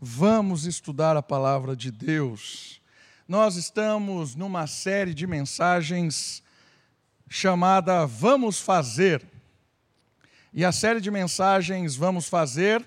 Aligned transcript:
vamos 0.00 0.66
estudar 0.66 1.16
a 1.16 1.22
palavra 1.22 1.74
de 1.74 1.90
Deus. 1.90 2.80
Nós 3.26 3.56
estamos 3.56 4.34
numa 4.34 4.66
série 4.66 5.14
de 5.14 5.26
mensagens 5.26 6.42
chamada 7.28 8.06
Vamos 8.06 8.60
Fazer. 8.60 9.26
E 10.52 10.64
a 10.64 10.72
série 10.72 11.00
de 11.00 11.10
mensagens 11.10 11.96
Vamos 11.96 12.28
Fazer, 12.28 12.86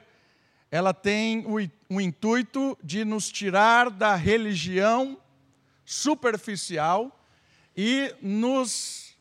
ela 0.72 0.94
tem 0.94 1.46
o, 1.46 1.56
o 1.96 2.00
intuito 2.00 2.78
de 2.84 3.04
nos 3.04 3.30
tirar 3.32 3.90
da 3.90 4.16
religião 4.16 5.18
superficial 5.84 7.20
e 7.76 8.14
nos 8.22 9.16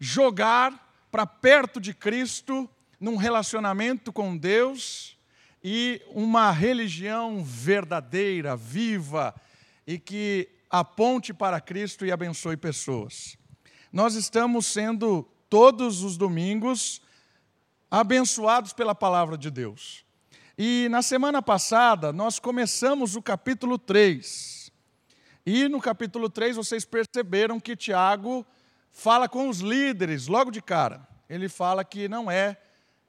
jogar 0.00 0.86
para 1.10 1.26
perto 1.26 1.80
de 1.80 1.92
Cristo, 1.92 2.68
num 2.98 3.16
relacionamento 3.16 4.12
com 4.12 4.36
Deus 4.36 5.17
e 5.62 6.00
uma 6.10 6.50
religião 6.50 7.42
verdadeira, 7.42 8.56
viva 8.56 9.34
e 9.86 9.98
que 9.98 10.48
aponte 10.70 11.32
para 11.32 11.60
Cristo 11.60 12.04
e 12.04 12.12
abençoe 12.12 12.56
pessoas. 12.56 13.36
Nós 13.92 14.14
estamos 14.14 14.66
sendo 14.66 15.28
todos 15.48 16.02
os 16.02 16.16
domingos 16.16 17.00
abençoados 17.90 18.72
pela 18.72 18.94
palavra 18.94 19.36
de 19.36 19.50
Deus. 19.50 20.04
E 20.56 20.88
na 20.90 21.02
semana 21.02 21.40
passada 21.40 22.12
nós 22.12 22.38
começamos 22.38 23.16
o 23.16 23.22
capítulo 23.22 23.78
3. 23.78 24.70
E 25.46 25.68
no 25.68 25.80
capítulo 25.80 26.28
3 26.28 26.56
vocês 26.56 26.84
perceberam 26.84 27.58
que 27.58 27.74
Tiago 27.74 28.46
fala 28.90 29.28
com 29.28 29.48
os 29.48 29.60
líderes 29.60 30.26
logo 30.26 30.50
de 30.50 30.60
cara. 30.60 31.06
Ele 31.28 31.48
fala 31.48 31.84
que 31.84 32.08
não 32.08 32.30
é 32.30 32.58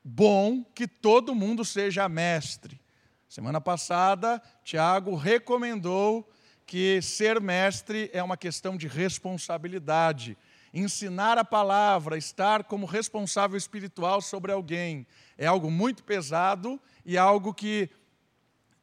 bom 0.10 0.64
que 0.64 0.88
todo 0.88 1.36
mundo 1.36 1.64
seja 1.64 2.10
mestre. 2.10 2.82
Semana 3.28 3.62
passada, 3.62 4.42
Tiago 4.64 5.16
recomendou 5.16 6.28
que 6.66 7.00
ser 7.02 7.40
mestre 7.40 8.10
é 8.12 8.22
uma 8.24 8.36
questão 8.36 8.76
de 8.76 8.88
responsabilidade. 8.88 10.36
Ensinar 10.74 11.38
a 11.38 11.46
palavra, 11.46 12.18
estar 12.18 12.64
como 12.64 12.88
responsável 12.88 13.58
espiritual 13.58 14.20
sobre 14.22 14.52
alguém, 14.52 15.06
é 15.38 15.46
algo 15.46 15.70
muito 15.70 16.04
pesado 16.04 16.82
e 17.06 17.18
algo 17.18 17.54
que 17.54 17.90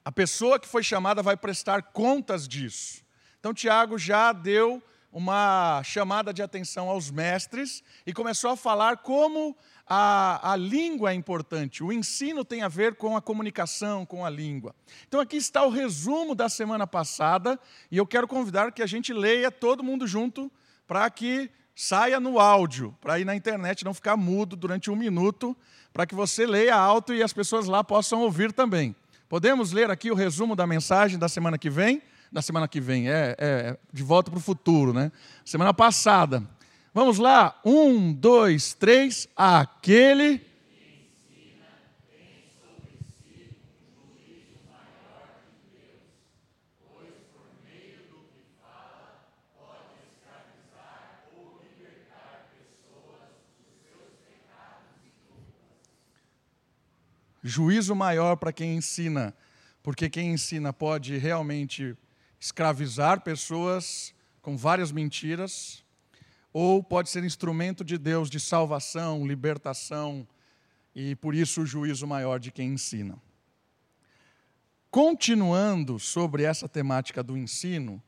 a 0.04 0.12
pessoa 0.12 0.60
que 0.60 0.69
foi 0.69 0.84
chamada 0.84 1.22
vai 1.22 1.36
prestar 1.36 1.82
contas 1.82 2.47
disso. 2.47 3.04
Então, 3.41 3.52
Tiago 3.52 3.98
já 3.98 4.32
deu 4.32 4.82
uma 5.10 5.82
chamada 5.82 6.32
de 6.32 6.42
atenção 6.42 6.88
aos 6.88 7.10
mestres 7.10 7.82
e 8.06 8.12
começou 8.12 8.50
a 8.50 8.56
falar 8.56 8.98
como 8.98 9.56
a, 9.86 10.52
a 10.52 10.56
língua 10.56 11.12
é 11.12 11.14
importante, 11.14 11.84
o 11.84 11.92
ensino 11.92 12.44
tem 12.44 12.62
a 12.62 12.68
ver 12.68 12.96
com 12.96 13.16
a 13.16 13.22
comunicação, 13.22 14.04
com 14.04 14.24
a 14.24 14.30
língua. 14.30 14.74
Então, 15.06 15.20
aqui 15.20 15.36
está 15.36 15.64
o 15.64 15.70
resumo 15.70 16.34
da 16.34 16.48
semana 16.48 16.86
passada, 16.86 17.58
e 17.90 17.96
eu 17.96 18.06
quero 18.06 18.26
convidar 18.26 18.72
que 18.72 18.82
a 18.82 18.86
gente 18.86 19.12
leia 19.12 19.50
todo 19.50 19.84
mundo 19.84 20.06
junto, 20.06 20.50
para 20.88 21.08
que 21.08 21.50
saia 21.74 22.18
no 22.18 22.40
áudio, 22.40 22.96
para 23.00 23.20
ir 23.20 23.24
na 23.24 23.36
internet 23.36 23.84
não 23.84 23.94
ficar 23.94 24.16
mudo 24.16 24.56
durante 24.56 24.90
um 24.90 24.96
minuto, 24.96 25.56
para 25.92 26.06
que 26.06 26.14
você 26.14 26.46
leia 26.46 26.74
alto 26.74 27.14
e 27.14 27.22
as 27.22 27.32
pessoas 27.32 27.66
lá 27.66 27.84
possam 27.84 28.22
ouvir 28.22 28.52
também. 28.52 28.94
Podemos 29.28 29.72
ler 29.72 29.90
aqui 29.90 30.10
o 30.10 30.14
resumo 30.14 30.56
da 30.56 30.66
mensagem 30.66 31.18
da 31.18 31.28
semana 31.28 31.58
que 31.58 31.68
vem? 31.68 32.02
Da 32.30 32.42
semana 32.42 32.66
que 32.66 32.80
vem, 32.80 33.08
é, 33.08 33.36
é 33.38 33.78
de 33.92 34.02
volta 34.02 34.30
para 34.30 34.38
o 34.38 34.42
futuro, 34.42 34.92
né? 34.92 35.12
Semana 35.44 35.72
passada. 35.72 36.42
Vamos 36.97 37.19
lá, 37.19 37.61
um, 37.62 38.11
dois, 38.11 38.72
três. 38.72 39.28
Aquele. 39.36 40.41
Juízo 57.43 57.94
maior 57.94 58.37
para 58.37 58.54
quem 58.54 58.76
ensina, 58.76 59.37
porque 59.82 60.09
quem 60.09 60.31
ensina 60.32 60.72
pode 60.72 61.19
realmente 61.19 61.94
escravizar 62.41 63.20
pessoas 63.20 64.15
com 64.41 64.56
várias 64.56 64.91
mentiras, 64.91 65.84
ou 66.59 66.83
pode 66.83 67.11
ser 67.11 67.22
instrumento 67.22 67.84
de 67.84 67.99
Deus 67.99 68.31
de 68.31 68.41
salvação, 68.41 69.27
libertação, 69.27 70.27
e 70.94 71.15
por 71.15 71.34
isso 71.34 71.61
o 71.61 71.67
juízo 71.67 72.06
maior 72.06 72.41
de 72.41 72.50
quem 72.50 72.71
ensina. 72.72 73.21
Continuando 74.91 75.99
sobre 75.99 76.44
essa 76.44 76.67
temática 76.67 77.22
do 77.22 77.37
ensino, 77.37 78.03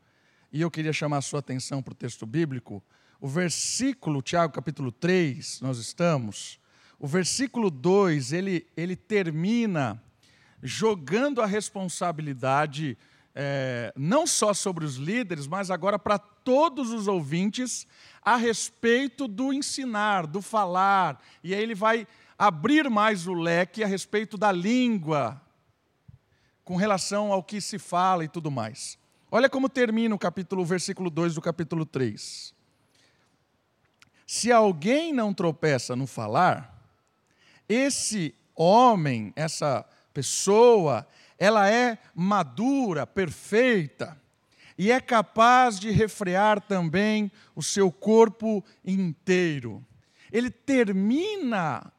e 0.51 0.63
eu 0.63 0.71
queria 0.71 0.95
chamar 0.95 1.19
a 1.19 1.21
sua 1.21 1.41
atenção 1.41 1.83
para 1.83 1.93
o 1.93 1.95
texto 1.95 2.25
bíblico, 2.25 2.83
o 3.21 3.29
versículo, 3.29 4.23
Tiago 4.23 4.55
capítulo 4.55 4.91
3, 4.93 5.61
nós 5.61 5.77
estamos, 5.77 6.59
o 6.99 7.07
versículo 7.07 7.71
2, 7.71 8.33
ele, 8.33 8.67
ele 8.75 8.97
termina 8.97 10.03
jogando 10.63 11.43
a 11.43 11.47
responsabilidade 11.47 12.97
é, 13.41 13.93
não 13.97 14.26
só 14.26 14.53
sobre 14.53 14.84
os 14.84 14.97
líderes, 14.97 15.47
mas 15.47 15.71
agora 15.71 15.97
para 15.97 16.19
todos 16.19 16.91
os 16.91 17.06
ouvintes 17.06 17.87
a 18.21 18.34
respeito 18.34 19.28
do 19.28 19.53
ensinar, 19.53 20.26
do 20.26 20.43
falar. 20.43 21.22
E 21.44 21.54
aí 21.54 21.62
ele 21.62 21.76
vai 21.76 22.04
abrir 22.37 22.91
mais 22.91 23.28
o 23.28 23.34
leque 23.34 23.84
a 23.84 23.87
respeito 23.87 24.37
da 24.37 24.50
língua, 24.50 25.41
com 26.65 26.75
relação 26.75 27.32
ao 27.32 27.41
que 27.41 27.60
se 27.60 27.78
fala 27.78 28.25
e 28.25 28.28
tudo 28.28 28.50
mais. 28.50 28.99
Olha 29.31 29.49
como 29.49 29.69
termina 29.69 30.16
o 30.16 30.19
capítulo, 30.19 30.62
o 30.62 30.66
versículo 30.66 31.09
2 31.09 31.37
do 31.37 31.41
capítulo 31.41 31.87
3. 31.87 32.53
Se 34.26 34.50
alguém 34.50 35.12
não 35.12 35.32
tropeça 35.32 35.94
no 35.94 36.09
falar, 36.09 36.76
esse 37.69 38.34
homem, 38.56 39.32
essa 39.37 39.87
pessoa, 40.12 41.06
ela 41.38 41.71
é 41.71 41.99
madura, 42.15 43.06
perfeita, 43.06 44.21
e 44.76 44.91
é 44.91 45.00
capaz 45.00 45.78
de 45.78 45.91
refrear 45.91 46.60
também 46.60 47.31
o 47.54 47.62
seu 47.62 47.91
corpo 47.91 48.65
inteiro. 48.84 49.84
Ele 50.32 50.50
termina 50.50 51.93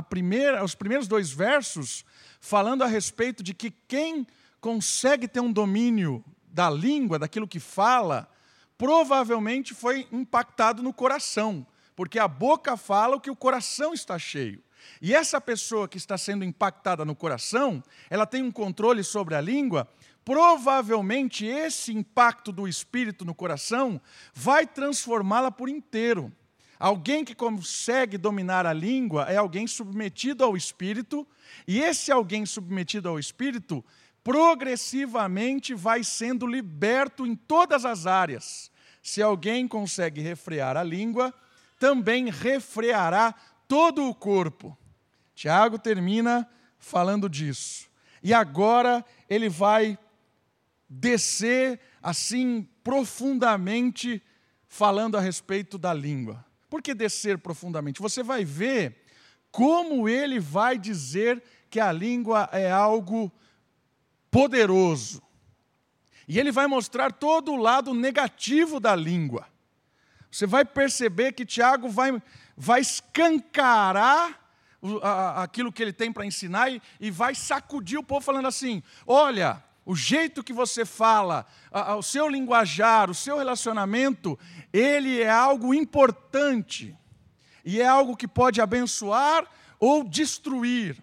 primeira, 0.00 0.64
os 0.64 0.74
primeiros 0.74 1.06
dois 1.06 1.30
versos 1.30 2.04
falando 2.40 2.82
a 2.82 2.86
respeito 2.86 3.42
de 3.42 3.52
que 3.52 3.70
quem 3.70 4.26
consegue 4.60 5.28
ter 5.28 5.40
um 5.40 5.52
domínio 5.52 6.24
da 6.46 6.70
língua, 6.70 7.18
daquilo 7.18 7.48
que 7.48 7.60
fala, 7.60 8.28
provavelmente 8.78 9.74
foi 9.74 10.08
impactado 10.10 10.82
no 10.82 10.92
coração, 10.92 11.66
porque 11.94 12.18
a 12.18 12.26
boca 12.26 12.76
fala 12.76 13.16
o 13.16 13.20
que 13.20 13.30
o 13.30 13.36
coração 13.36 13.92
está 13.92 14.18
cheio. 14.18 14.62
E 15.00 15.14
essa 15.14 15.40
pessoa 15.40 15.88
que 15.88 15.96
está 15.96 16.16
sendo 16.16 16.44
impactada 16.44 17.04
no 17.04 17.14
coração, 17.14 17.82
ela 18.08 18.26
tem 18.26 18.42
um 18.42 18.50
controle 18.50 19.02
sobre 19.02 19.34
a 19.34 19.40
língua, 19.40 19.88
provavelmente 20.24 21.44
esse 21.44 21.92
impacto 21.92 22.52
do 22.52 22.68
espírito 22.68 23.24
no 23.24 23.34
coração 23.34 24.00
vai 24.32 24.66
transformá-la 24.66 25.50
por 25.50 25.68
inteiro. 25.68 26.32
Alguém 26.78 27.24
que 27.24 27.34
consegue 27.34 28.18
dominar 28.18 28.66
a 28.66 28.72
língua 28.72 29.24
é 29.24 29.36
alguém 29.36 29.68
submetido 29.68 30.42
ao 30.42 30.56
espírito, 30.56 31.26
e 31.66 31.80
esse 31.80 32.10
alguém 32.10 32.44
submetido 32.44 33.08
ao 33.08 33.18
espírito 33.18 33.84
progressivamente 34.24 35.74
vai 35.74 36.02
sendo 36.04 36.46
liberto 36.46 37.26
em 37.26 37.34
todas 37.34 37.84
as 37.84 38.06
áreas. 38.06 38.70
Se 39.02 39.20
alguém 39.20 39.66
consegue 39.66 40.20
refrear 40.20 40.76
a 40.76 40.82
língua, 40.82 41.34
também 41.78 42.30
refreará 42.30 43.34
todo 43.72 44.06
o 44.06 44.14
corpo. 44.14 44.76
Tiago 45.34 45.78
termina 45.78 46.46
falando 46.78 47.26
disso. 47.26 47.88
E 48.22 48.34
agora 48.34 49.02
ele 49.30 49.48
vai 49.48 49.98
descer 50.86 51.80
assim 52.02 52.68
profundamente 52.84 54.22
falando 54.68 55.16
a 55.16 55.22
respeito 55.22 55.78
da 55.78 55.94
língua. 55.94 56.44
Por 56.68 56.82
que 56.82 56.92
descer 56.92 57.38
profundamente? 57.38 58.02
Você 58.02 58.22
vai 58.22 58.44
ver 58.44 59.06
como 59.50 60.06
ele 60.06 60.38
vai 60.38 60.76
dizer 60.76 61.42
que 61.70 61.80
a 61.80 61.90
língua 61.90 62.50
é 62.52 62.70
algo 62.70 63.32
poderoso. 64.30 65.22
E 66.28 66.38
ele 66.38 66.52
vai 66.52 66.66
mostrar 66.66 67.10
todo 67.10 67.52
o 67.52 67.56
lado 67.56 67.94
negativo 67.94 68.78
da 68.78 68.94
língua. 68.94 69.46
Você 70.32 70.46
vai 70.46 70.64
perceber 70.64 71.32
que 71.32 71.44
Tiago 71.44 71.90
vai, 71.90 72.10
vai 72.56 72.80
escancarar 72.80 74.40
aquilo 75.36 75.72
que 75.72 75.82
ele 75.82 75.92
tem 75.92 76.12
para 76.12 76.26
ensinar 76.26 76.68
e, 77.00 77.10
vai 77.10 77.34
sacudir 77.34 77.98
o 77.98 78.02
povo 78.02 78.20
falando 78.20 78.48
assim: 78.48 78.82
olha, 79.06 79.62
o 79.84 79.94
jeito 79.94 80.42
que 80.42 80.52
você 80.52 80.84
fala, 80.84 81.46
o 81.96 82.02
seu 82.02 82.28
linguajar, 82.28 83.10
o 83.10 83.14
seu 83.14 83.38
relacionamento, 83.38 84.38
ele 84.72 85.20
é 85.20 85.30
algo 85.30 85.72
importante 85.72 86.96
e 87.64 87.80
é 87.80 87.86
algo 87.86 88.16
que 88.16 88.26
pode 88.26 88.60
abençoar 88.60 89.46
ou 89.78 90.04
destruir. 90.04 91.02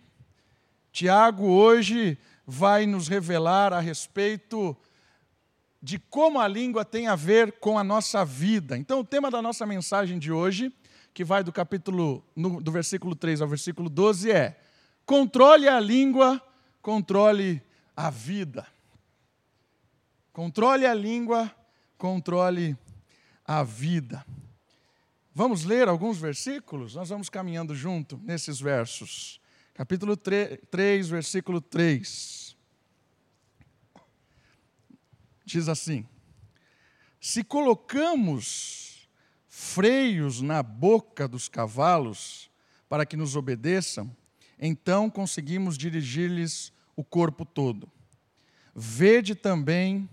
Tiago 0.91 1.45
hoje 1.47 2.17
vai 2.45 2.85
nos 2.85 3.07
revelar 3.07 3.73
a 3.73 3.79
respeito 3.79 4.75
de 5.81 5.97
como 5.97 6.39
a 6.39 6.47
língua 6.47 6.83
tem 6.83 7.07
a 7.07 7.15
ver 7.15 7.53
com 7.59 7.77
a 7.77 7.83
nossa 7.83 8.25
vida. 8.25 8.77
Então, 8.77 8.99
o 8.99 9.05
tema 9.05 9.31
da 9.31 9.41
nossa 9.41 9.65
mensagem 9.65 10.19
de 10.19 10.31
hoje, 10.31 10.73
que 11.13 11.23
vai 11.23 11.43
do 11.43 11.51
capítulo 11.51 12.23
no, 12.35 12.61
do 12.61 12.71
versículo 12.71 13.15
3 13.15 13.41
ao 13.41 13.47
versículo 13.47 13.89
12 13.89 14.31
é: 14.31 14.59
controle 15.05 15.67
a 15.67 15.79
língua, 15.79 16.41
controle 16.81 17.61
a 17.95 18.09
vida. 18.09 18.67
Controle 20.31 20.85
a 20.85 20.93
língua, 20.93 21.53
controle 21.97 22.77
a 23.45 23.63
vida. 23.63 24.25
Vamos 25.33 25.63
ler 25.63 25.87
alguns 25.87 26.17
versículos? 26.17 26.95
Nós 26.95 27.09
vamos 27.09 27.29
caminhando 27.29 27.75
junto 27.75 28.17
nesses 28.23 28.59
versos. 28.59 29.41
Capítulo 29.73 30.15
3, 30.15 30.59
3 30.69 31.09
versículo 31.09 31.59
3. 31.59 32.49
diz 35.49 35.67
assim: 35.67 36.05
Se 37.19 37.43
colocamos 37.43 38.88
freios 39.59 40.41
na 40.41 40.63
boca 40.63 41.27
dos 41.27 41.49
cavalos 41.49 42.49
para 42.87 43.05
que 43.05 43.17
nos 43.17 43.35
obedeçam, 43.35 44.09
então 44.57 45.09
conseguimos 45.09 45.77
dirigir-lhes 45.77 46.71
o 46.95 47.03
corpo 47.03 47.43
todo. 47.43 47.91
Vede 48.73 49.35
também 49.35 50.09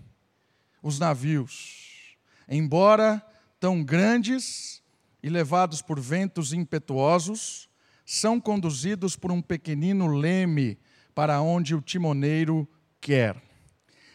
os 0.83 0.99
navios, 0.99 2.17
embora 2.45 3.25
tão 3.57 3.81
grandes 3.81 4.83
e 5.23 5.29
levados 5.29 5.81
por 5.81 5.97
ventos 5.97 6.51
impetuosos, 6.51 7.69
são 8.05 8.41
conduzidos 8.41 9.15
por 9.15 9.31
um 9.31 9.41
pequenino 9.41 10.07
leme 10.07 10.77
para 11.15 11.39
onde 11.39 11.73
o 11.73 11.81
timoneiro 11.81 12.67
quer. 12.99 13.41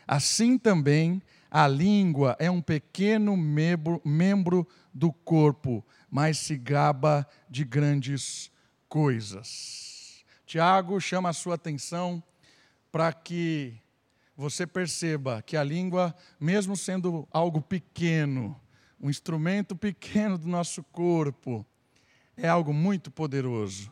Assim 0.06 0.58
também 0.58 1.22
a 1.50 1.66
língua 1.66 2.36
é 2.38 2.50
um 2.50 2.60
pequeno 2.60 3.34
membro, 3.34 4.00
membro 4.04 4.68
do 4.92 5.12
corpo, 5.12 5.84
mas 6.10 6.38
se 6.38 6.56
gaba 6.56 7.26
de 7.48 7.64
grandes 7.64 8.50
coisas. 8.88 10.24
Tiago 10.46 11.00
chama 11.00 11.30
a 11.30 11.32
sua 11.32 11.54
atenção 11.54 12.22
para 12.90 13.12
que 13.12 13.80
você 14.36 14.66
perceba 14.66 15.40
que 15.42 15.56
a 15.56 15.64
língua, 15.64 16.14
mesmo 16.38 16.76
sendo 16.76 17.26
algo 17.32 17.60
pequeno, 17.60 18.60
um 19.00 19.08
instrumento 19.08 19.74
pequeno 19.74 20.36
do 20.36 20.46
nosso 20.46 20.82
corpo, 20.84 21.66
é 22.36 22.48
algo 22.48 22.72
muito 22.72 23.10
poderoso. 23.10 23.90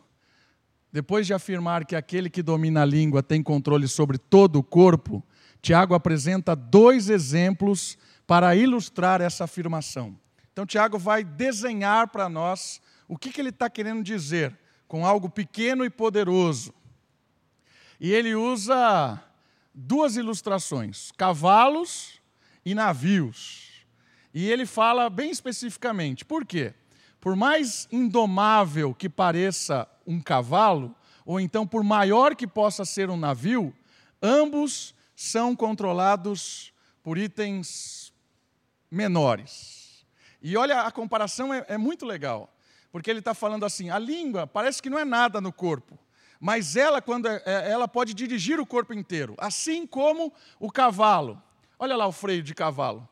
Depois 0.91 1.25
de 1.25 1.33
afirmar 1.33 1.85
que 1.85 1.95
aquele 1.95 2.29
que 2.29 2.43
domina 2.43 2.81
a 2.81 2.85
língua 2.85 3.23
tem 3.23 3.41
controle 3.41 3.87
sobre 3.87 4.17
todo 4.17 4.57
o 4.57 4.63
corpo, 4.63 5.23
Tiago 5.61 5.93
apresenta 5.93 6.55
dois 6.55 7.09
exemplos 7.09 7.97
para 8.27 8.55
ilustrar 8.55 9.21
essa 9.21 9.45
afirmação. 9.45 10.17
Então, 10.61 10.67
Tiago 10.67 10.99
vai 10.99 11.23
desenhar 11.23 12.09
para 12.09 12.29
nós 12.29 12.79
o 13.07 13.17
que, 13.17 13.31
que 13.31 13.41
ele 13.41 13.49
está 13.49 13.67
querendo 13.67 14.03
dizer 14.03 14.55
com 14.87 15.03
algo 15.03 15.27
pequeno 15.27 15.83
e 15.83 15.89
poderoso. 15.89 16.71
E 17.99 18.11
ele 18.11 18.35
usa 18.35 19.19
duas 19.73 20.17
ilustrações: 20.17 21.11
cavalos 21.17 22.21
e 22.63 22.75
navios. 22.75 23.71
E 24.31 24.47
ele 24.51 24.67
fala 24.67 25.09
bem 25.09 25.31
especificamente. 25.31 26.23
Por 26.23 26.45
quê? 26.45 26.75
Por 27.19 27.35
mais 27.35 27.87
indomável 27.91 28.93
que 28.93 29.09
pareça 29.09 29.87
um 30.05 30.21
cavalo, 30.21 30.95
ou 31.25 31.39
então 31.39 31.65
por 31.65 31.83
maior 31.83 32.35
que 32.35 32.45
possa 32.45 32.85
ser 32.85 33.09
um 33.09 33.17
navio, 33.17 33.73
ambos 34.21 34.93
são 35.15 35.55
controlados 35.55 36.71
por 37.01 37.17
itens 37.17 38.13
menores. 38.91 39.80
E 40.41 40.57
olha, 40.57 40.81
a 40.81 40.91
comparação 40.91 41.53
é, 41.53 41.65
é 41.67 41.77
muito 41.77 42.05
legal, 42.05 42.51
porque 42.91 43.09
ele 43.09 43.19
está 43.19 43.33
falando 43.33 43.65
assim: 43.65 43.89
a 43.89 43.99
língua 43.99 44.47
parece 44.47 44.81
que 44.81 44.89
não 44.89 44.97
é 44.97 45.05
nada 45.05 45.39
no 45.39 45.53
corpo, 45.53 45.97
mas 46.39 46.75
ela, 46.75 47.01
quando 47.01 47.27
é, 47.27 47.41
é, 47.45 47.71
ela 47.71 47.87
pode 47.87 48.13
dirigir 48.13 48.59
o 48.59 48.65
corpo 48.65 48.93
inteiro, 48.93 49.35
assim 49.37 49.85
como 49.85 50.33
o 50.59 50.71
cavalo. 50.71 51.41
Olha 51.77 51.95
lá 51.95 52.07
o 52.07 52.11
freio 52.11 52.41
de 52.41 52.53
cavalo. 52.53 53.07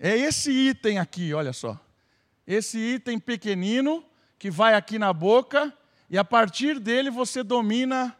É 0.00 0.16
esse 0.16 0.50
item 0.50 0.98
aqui, 0.98 1.34
olha 1.34 1.52
só. 1.52 1.78
Esse 2.46 2.78
item 2.78 3.18
pequenino 3.18 4.04
que 4.38 4.50
vai 4.50 4.74
aqui 4.74 4.98
na 4.98 5.12
boca 5.12 5.72
e 6.08 6.16
a 6.16 6.24
partir 6.24 6.78
dele 6.78 7.10
você 7.10 7.42
domina 7.42 8.16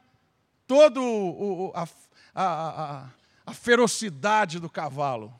todo 0.66 1.02
o, 1.02 1.72
a, 1.74 1.88
a, 2.34 2.44
a, 2.44 3.08
a 3.46 3.54
ferocidade 3.54 4.58
do 4.58 4.68
cavalo. 4.68 5.32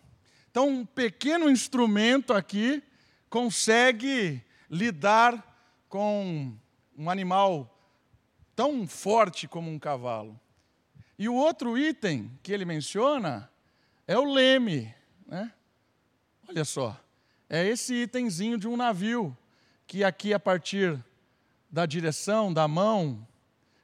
Então, 0.59 0.71
um 0.71 0.85
pequeno 0.85 1.49
instrumento 1.49 2.33
aqui 2.33 2.83
consegue 3.31 4.43
lidar 4.69 5.41
com 5.89 6.53
um 6.97 7.09
animal 7.09 7.79
tão 8.57 8.85
forte 8.85 9.47
como 9.47 9.71
um 9.71 9.79
cavalo. 9.79 10.37
E 11.17 11.29
o 11.29 11.35
outro 11.37 11.79
item 11.79 12.37
que 12.43 12.53
ele 12.53 12.65
menciona 12.65 13.49
é 14.05 14.19
o 14.19 14.25
leme. 14.25 14.93
Né? 15.29 15.53
Olha 16.49 16.65
só, 16.65 17.01
é 17.49 17.65
esse 17.65 17.95
itemzinho 17.95 18.59
de 18.59 18.67
um 18.67 18.77
navio, 18.77 19.39
que 19.87 20.03
aqui, 20.03 20.35
a 20.35 20.41
partir 20.41 20.99
da 21.71 21.87
direção, 21.87 22.53
da 22.53 22.67
mão 22.67 23.25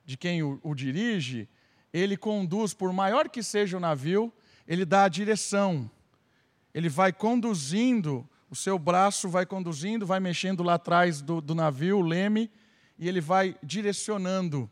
de 0.04 0.16
quem 0.16 0.42
o, 0.42 0.58
o 0.60 0.74
dirige, 0.74 1.48
ele 1.92 2.16
conduz, 2.16 2.74
por 2.74 2.92
maior 2.92 3.28
que 3.28 3.44
seja 3.44 3.76
o 3.76 3.80
navio, 3.80 4.32
ele 4.66 4.84
dá 4.84 5.04
a 5.04 5.08
direção. 5.08 5.88
Ele 6.74 6.88
vai 6.88 7.12
conduzindo, 7.12 8.28
o 8.50 8.56
seu 8.56 8.78
braço 8.78 9.28
vai 9.28 9.46
conduzindo, 9.46 10.04
vai 10.04 10.18
mexendo 10.18 10.62
lá 10.62 10.74
atrás 10.74 11.22
do, 11.22 11.40
do 11.40 11.54
navio, 11.54 11.98
o 11.98 12.02
leme, 12.02 12.50
e 12.98 13.08
ele 13.08 13.20
vai 13.20 13.56
direcionando 13.62 14.68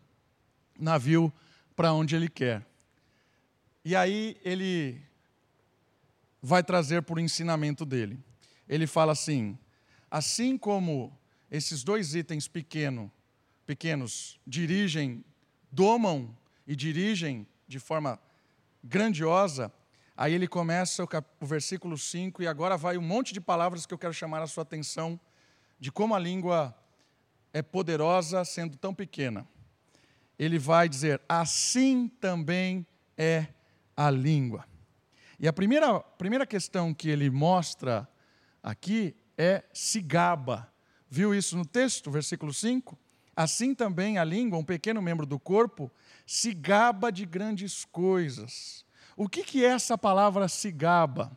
o 0.78 0.82
navio 0.82 1.32
para 1.76 1.92
onde 1.92 2.16
ele 2.16 2.28
quer. 2.28 2.66
E 3.84 3.94
aí 3.96 4.36
ele 4.44 5.00
vai 6.42 6.62
trazer 6.62 7.02
por 7.02 7.18
ensinamento 7.18 7.84
dele. 7.84 8.18
Ele 8.68 8.86
fala 8.86 9.12
assim: 9.12 9.56
assim 10.10 10.58
como 10.58 11.16
esses 11.50 11.84
dois 11.84 12.14
itens 12.14 12.48
pequeno, 12.48 13.10
pequenos 13.66 14.40
dirigem, 14.46 15.24
domam 15.70 16.36
e 16.66 16.74
dirigem 16.74 17.46
de 17.68 17.78
forma 17.78 18.18
grandiosa, 18.82 19.72
aí 20.16 20.34
ele 20.34 20.48
começa 20.48 21.02
o, 21.02 21.06
cap... 21.06 21.26
o 21.40 21.46
versículo 21.46 21.96
5 21.96 22.42
e 22.42 22.46
agora 22.46 22.76
vai 22.76 22.96
um 22.96 23.02
monte 23.02 23.32
de 23.32 23.40
palavras 23.40 23.86
que 23.86 23.94
eu 23.94 23.98
quero 23.98 24.12
chamar 24.12 24.42
a 24.42 24.46
sua 24.46 24.62
atenção 24.62 25.18
de 25.78 25.90
como 25.90 26.14
a 26.14 26.18
língua 26.18 26.74
é 27.52 27.62
poderosa 27.62 28.44
sendo 28.44 28.76
tão 28.76 28.94
pequena. 28.94 29.46
Ele 30.38 30.58
vai 30.58 30.88
dizer: 30.88 31.20
assim 31.28 32.08
também 32.08 32.86
é 33.16 33.48
a 33.96 34.10
língua. 34.10 34.64
E 35.38 35.48
a 35.48 35.52
primeira, 35.52 36.00
primeira 36.00 36.46
questão 36.46 36.94
que 36.94 37.08
ele 37.08 37.28
mostra 37.28 38.08
aqui 38.62 39.14
é 39.36 39.64
se 39.72 40.00
gaba. 40.00 40.72
Viu 41.08 41.34
isso 41.34 41.56
no 41.56 41.66
texto, 41.66 42.10
versículo 42.10 42.54
5? 42.54 42.98
Assim 43.34 43.74
também 43.74 44.18
a 44.18 44.24
língua, 44.24 44.58
um 44.58 44.64
pequeno 44.64 45.02
membro 45.02 45.26
do 45.26 45.38
corpo, 45.38 45.90
se 46.26 46.54
gaba 46.54 47.10
de 47.10 47.26
grandes 47.26 47.84
coisas. 47.84 48.84
O 49.16 49.28
que, 49.28 49.44
que 49.44 49.64
é 49.64 49.68
essa 49.68 49.96
palavra 49.98 50.48
se 50.48 50.70
gaba? 50.70 51.36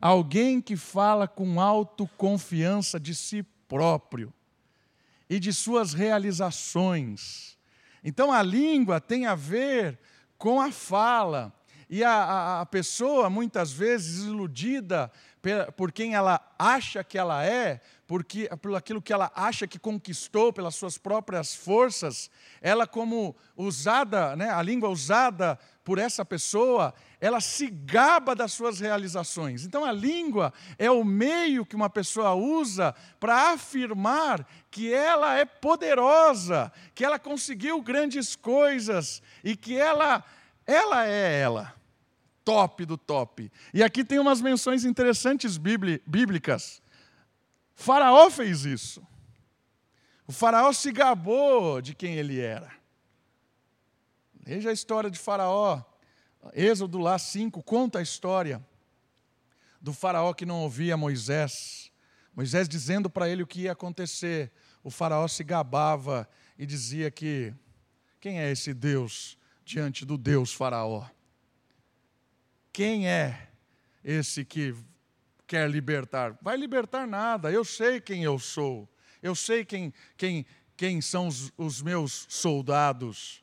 Alguém 0.00 0.60
que 0.60 0.76
fala 0.76 1.26
com 1.26 1.60
autoconfiança 1.60 3.00
de 3.00 3.14
si 3.14 3.42
próprio 3.68 4.32
e 5.28 5.40
de 5.40 5.52
suas 5.52 5.92
realizações. 5.92 7.56
Então 8.04 8.30
a 8.30 8.42
língua 8.42 9.00
tem 9.00 9.26
a 9.26 9.34
ver 9.34 9.98
com 10.38 10.60
a 10.60 10.70
fala. 10.70 11.52
E 11.88 12.02
a, 12.02 12.10
a, 12.10 12.60
a 12.62 12.66
pessoa, 12.66 13.30
muitas 13.30 13.72
vezes 13.72 14.24
iludida 14.24 15.10
por 15.76 15.92
quem 15.92 16.14
ela 16.14 16.40
acha 16.58 17.04
que 17.04 17.16
ela 17.16 17.44
é, 17.44 17.80
porque, 18.06 18.48
por 18.60 18.74
aquilo 18.74 19.00
que 19.00 19.12
ela 19.12 19.30
acha 19.34 19.66
que 19.66 19.78
conquistou 19.78 20.52
pelas 20.52 20.74
suas 20.74 20.98
próprias 20.98 21.54
forças, 21.54 22.30
ela 22.60 22.86
como 22.86 23.36
usada, 23.56 24.34
né, 24.34 24.50
a 24.50 24.62
língua 24.62 24.88
usada 24.88 25.58
por 25.84 25.98
essa 25.98 26.24
pessoa, 26.24 26.92
ela 27.20 27.40
se 27.40 27.68
gaba 27.68 28.34
das 28.34 28.52
suas 28.52 28.80
realizações. 28.80 29.64
Então 29.64 29.84
a 29.84 29.92
língua 29.92 30.52
é 30.78 30.90
o 30.90 31.04
meio 31.04 31.64
que 31.64 31.76
uma 31.76 31.90
pessoa 31.90 32.34
usa 32.34 32.94
para 33.18 33.52
afirmar 33.52 34.46
que 34.70 34.92
ela 34.92 35.34
é 35.36 35.44
poderosa, 35.44 36.72
que 36.94 37.04
ela 37.04 37.18
conseguiu 37.18 37.80
grandes 37.80 38.36
coisas 38.36 39.22
e 39.42 39.56
que 39.56 39.76
ela 39.76 40.24
ela 40.66 41.06
é 41.06 41.40
ela 41.40 41.76
top 42.46 42.86
do 42.86 42.96
top. 42.96 43.50
E 43.74 43.82
aqui 43.82 44.04
tem 44.04 44.20
umas 44.20 44.40
menções 44.40 44.84
interessantes 44.84 45.58
bíblicas. 45.58 46.80
Faraó 47.74 48.30
fez 48.30 48.64
isso. 48.64 49.04
O 50.28 50.32
Faraó 50.32 50.72
se 50.72 50.92
gabou 50.92 51.82
de 51.82 51.92
quem 51.92 52.14
ele 52.14 52.40
era. 52.40 52.72
Veja 54.32 54.70
a 54.70 54.72
história 54.72 55.10
de 55.10 55.18
Faraó. 55.18 55.82
Êxodo 56.54 56.98
lá 56.98 57.18
5 57.18 57.62
conta 57.62 57.98
a 57.98 58.02
história 58.02 58.64
do 59.80 59.92
faraó 59.92 60.32
que 60.34 60.46
não 60.46 60.62
ouvia 60.62 60.96
Moisés. 60.96 61.90
Moisés 62.34 62.68
dizendo 62.68 63.08
para 63.08 63.28
ele 63.28 63.42
o 63.42 63.46
que 63.46 63.62
ia 63.62 63.72
acontecer. 63.72 64.50
O 64.82 64.90
faraó 64.90 65.26
se 65.28 65.42
gabava 65.42 66.28
e 66.58 66.66
dizia 66.66 67.10
que 67.10 67.54
quem 68.20 68.40
é 68.40 68.50
esse 68.50 68.74
Deus 68.74 69.38
diante 69.64 70.04
do 70.04 70.18
Deus 70.18 70.52
faraó? 70.52 71.08
Quem 72.72 73.08
é 73.08 73.48
esse 74.04 74.44
que 74.44 74.74
quer 75.46 75.70
libertar? 75.70 76.36
Vai 76.42 76.56
libertar 76.56 77.06
nada. 77.06 77.50
Eu 77.50 77.64
sei 77.64 78.00
quem 78.00 78.22
eu 78.22 78.38
sou. 78.38 78.88
Eu 79.22 79.34
sei 79.34 79.64
quem 79.64 79.94
quem 80.16 80.44
quem 80.76 81.00
são 81.00 81.26
os, 81.26 81.52
os 81.56 81.80
meus 81.80 82.26
soldados. 82.28 83.42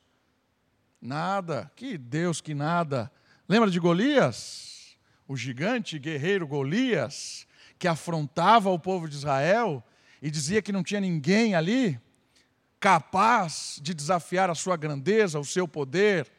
Nada. 1.04 1.70
Que 1.76 1.98
Deus 1.98 2.40
que 2.40 2.54
nada. 2.54 3.12
Lembra 3.48 3.70
de 3.70 3.78
Golias? 3.78 4.96
O 5.28 5.36
gigante 5.36 6.00
guerreiro 6.00 6.48
Golias, 6.48 7.46
que 7.78 7.90
afrontava 7.90 8.70
o 8.70 8.80
povo 8.80 9.10
de 9.10 9.16
Israel 9.16 9.84
e 10.22 10.32
dizia 10.32 10.62
que 10.62 10.72
não 10.72 10.82
tinha 10.82 11.02
ninguém 11.02 11.56
ali 11.56 12.00
capaz 12.80 13.80
de 13.82 13.94
desafiar 13.94 14.50
a 14.50 14.56
sua 14.56 14.78
grandeza, 14.78 15.38
o 15.38 15.44
seu 15.44 15.68
poder. 15.68 16.32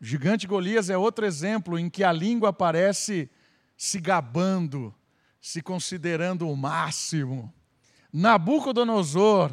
O 0.00 0.04
gigante 0.04 0.46
Golias 0.46 0.88
é 0.88 0.96
outro 0.96 1.26
exemplo 1.26 1.76
em 1.76 1.90
que 1.90 2.04
a 2.04 2.12
língua 2.12 2.50
aparece 2.50 3.28
se 3.76 3.98
gabando, 3.98 4.94
se 5.40 5.60
considerando 5.60 6.48
o 6.48 6.56
máximo. 6.56 7.52
Nabucodonosor, 8.12 9.50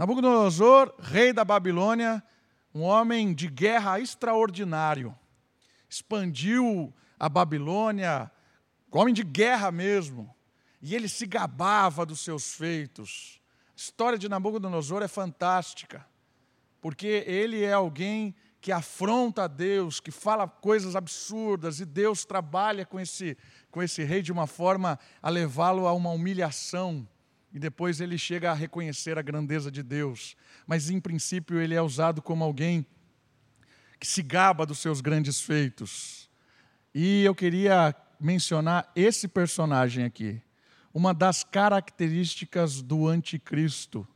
Nabucodonosor, 0.00 0.94
rei 0.98 1.30
da 1.30 1.44
Babilônia, 1.44 2.22
um 2.74 2.80
homem 2.80 3.34
de 3.34 3.46
guerra 3.48 4.00
extraordinário, 4.00 5.14
expandiu 5.90 6.90
a 7.18 7.28
Babilônia, 7.28 8.32
homem 8.90 9.12
de 9.12 9.22
guerra 9.22 9.70
mesmo, 9.70 10.34
e 10.80 10.94
ele 10.94 11.06
se 11.06 11.26
gabava 11.26 12.06
dos 12.06 12.20
seus 12.20 12.54
feitos. 12.54 13.42
A 13.72 13.76
história 13.76 14.18
de 14.18 14.26
Nabucodonosor 14.26 15.02
é 15.02 15.06
fantástica, 15.06 16.06
porque 16.80 17.22
ele 17.26 17.62
é 17.62 17.74
alguém 17.74 18.34
que 18.58 18.72
afronta 18.72 19.42
a 19.42 19.48
Deus, 19.48 20.00
que 20.00 20.10
fala 20.10 20.48
coisas 20.48 20.96
absurdas, 20.96 21.78
e 21.78 21.84
Deus 21.84 22.24
trabalha 22.24 22.86
com 22.86 22.98
esse, 22.98 23.36
com 23.70 23.82
esse 23.82 24.02
rei 24.02 24.22
de 24.22 24.32
uma 24.32 24.46
forma 24.46 24.98
a 25.20 25.28
levá-lo 25.28 25.86
a 25.86 25.92
uma 25.92 26.08
humilhação 26.08 27.06
e 27.52 27.58
depois 27.58 28.00
ele 28.00 28.16
chega 28.16 28.50
a 28.50 28.54
reconhecer 28.54 29.18
a 29.18 29.22
grandeza 29.22 29.70
de 29.70 29.82
Deus. 29.82 30.36
Mas, 30.66 30.88
em 30.90 31.00
princípio, 31.00 31.60
ele 31.60 31.74
é 31.74 31.82
usado 31.82 32.22
como 32.22 32.44
alguém 32.44 32.86
que 33.98 34.06
se 34.06 34.22
gaba 34.22 34.64
dos 34.64 34.78
seus 34.78 35.00
grandes 35.00 35.40
feitos. 35.40 36.30
E 36.94 37.22
eu 37.24 37.34
queria 37.34 37.94
mencionar 38.18 38.90
esse 38.94 39.26
personagem 39.26 40.04
aqui. 40.04 40.40
Uma 40.92 41.12
das 41.12 41.44
características 41.44 42.82
do 42.82 43.06
anticristo, 43.06 44.06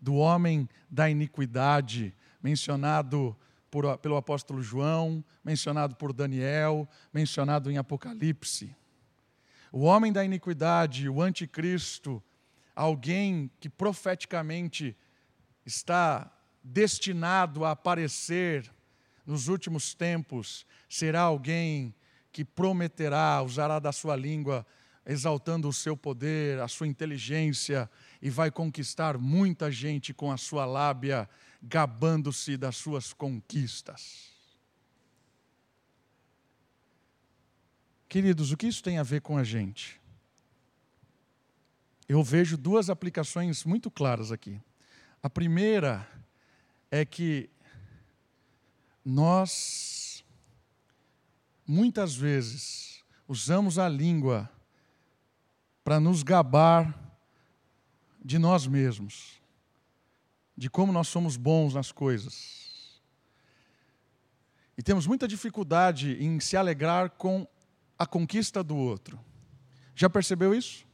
do 0.00 0.14
homem 0.14 0.68
da 0.90 1.08
iniquidade, 1.08 2.14
mencionado 2.42 3.36
por, 3.70 3.98
pelo 3.98 4.16
apóstolo 4.16 4.62
João, 4.62 5.24
mencionado 5.42 5.96
por 5.96 6.12
Daniel, 6.12 6.88
mencionado 7.12 7.70
em 7.70 7.76
Apocalipse. 7.76 8.74
O 9.72 9.80
homem 9.80 10.12
da 10.12 10.24
iniquidade, 10.24 11.08
o 11.08 11.20
anticristo, 11.20 12.22
alguém 12.74 13.50
que 13.60 13.68
profeticamente 13.68 14.96
está 15.64 16.30
destinado 16.62 17.64
a 17.64 17.72
aparecer 17.72 18.70
nos 19.26 19.48
últimos 19.48 19.94
tempos, 19.94 20.66
será 20.88 21.22
alguém 21.22 21.94
que 22.32 22.44
prometerá, 22.44 23.42
usará 23.42 23.78
da 23.78 23.92
sua 23.92 24.16
língua, 24.16 24.66
exaltando 25.06 25.68
o 25.68 25.72
seu 25.72 25.96
poder, 25.96 26.60
a 26.60 26.68
sua 26.68 26.86
inteligência, 26.86 27.88
e 28.20 28.30
vai 28.30 28.50
conquistar 28.50 29.18
muita 29.18 29.70
gente 29.70 30.12
com 30.12 30.32
a 30.32 30.36
sua 30.36 30.64
lábia, 30.64 31.28
gabando-se 31.62 32.56
das 32.56 32.76
suas 32.76 33.12
conquistas. 33.12 34.32
Queridos, 38.08 38.52
o 38.52 38.56
que 38.56 38.66
isso 38.66 38.82
tem 38.82 38.98
a 38.98 39.02
ver 39.02 39.20
com 39.20 39.36
a 39.36 39.44
gente? 39.44 40.00
Eu 42.08 42.22
vejo 42.22 42.56
duas 42.56 42.90
aplicações 42.90 43.64
muito 43.64 43.90
claras 43.90 44.30
aqui. 44.30 44.60
A 45.22 45.30
primeira 45.30 46.06
é 46.90 47.04
que 47.04 47.48
nós, 49.04 50.24
muitas 51.66 52.14
vezes, 52.14 53.02
usamos 53.26 53.78
a 53.78 53.88
língua 53.88 54.50
para 55.82 55.98
nos 55.98 56.22
gabar 56.22 56.98
de 58.22 58.38
nós 58.38 58.66
mesmos, 58.66 59.40
de 60.56 60.70
como 60.70 60.92
nós 60.92 61.08
somos 61.08 61.36
bons 61.36 61.74
nas 61.74 61.92
coisas. 61.92 63.02
E 64.76 64.82
temos 64.82 65.06
muita 65.06 65.28
dificuldade 65.28 66.22
em 66.22 66.40
se 66.40 66.56
alegrar 66.56 67.10
com 67.10 67.46
a 67.98 68.06
conquista 68.06 68.62
do 68.62 68.76
outro. 68.76 69.20
Já 69.94 70.10
percebeu 70.10 70.54
isso? 70.54 70.86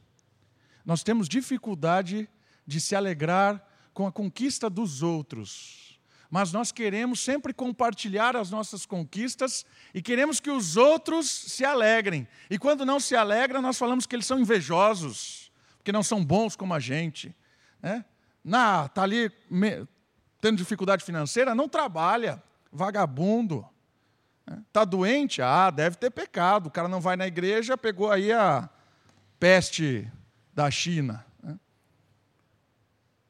Nós 0.85 1.03
temos 1.03 1.27
dificuldade 1.27 2.29
de 2.65 2.81
se 2.81 2.95
alegrar 2.95 3.65
com 3.93 4.07
a 4.07 4.11
conquista 4.11 4.69
dos 4.69 5.03
outros. 5.03 5.99
Mas 6.29 6.53
nós 6.53 6.71
queremos 6.71 7.19
sempre 7.19 7.53
compartilhar 7.53 8.37
as 8.37 8.49
nossas 8.49 8.85
conquistas 8.85 9.65
e 9.93 10.01
queremos 10.01 10.39
que 10.39 10.49
os 10.49 10.77
outros 10.77 11.29
se 11.29 11.65
alegrem. 11.65 12.25
E 12.49 12.57
quando 12.57 12.85
não 12.85 13.01
se 13.01 13.15
alegram, 13.15 13.61
nós 13.61 13.77
falamos 13.77 14.05
que 14.05 14.15
eles 14.15 14.25
são 14.25 14.39
invejosos, 14.39 15.51
porque 15.77 15.91
não 15.91 16.01
são 16.01 16.23
bons 16.23 16.55
como 16.55 16.73
a 16.73 16.79
gente. 16.79 17.35
Né? 17.81 18.05
Na, 18.41 18.87
tá 18.87 19.03
ali 19.03 19.29
me, 19.49 19.85
tendo 20.39 20.57
dificuldade 20.57 21.03
financeira, 21.03 21.53
não 21.53 21.67
trabalha, 21.67 22.41
vagabundo. 22.71 23.67
Está 24.67 24.81
né? 24.81 24.85
doente? 24.85 25.41
Ah, 25.41 25.69
deve 25.69 25.97
ter 25.97 26.11
pecado. 26.11 26.67
O 26.67 26.71
cara 26.71 26.87
não 26.87 27.01
vai 27.01 27.17
na 27.17 27.27
igreja, 27.27 27.77
pegou 27.77 28.09
aí 28.09 28.31
a 28.31 28.69
peste 29.37 30.09
da 30.53 30.69
China. 30.69 31.25
Né? 31.41 31.59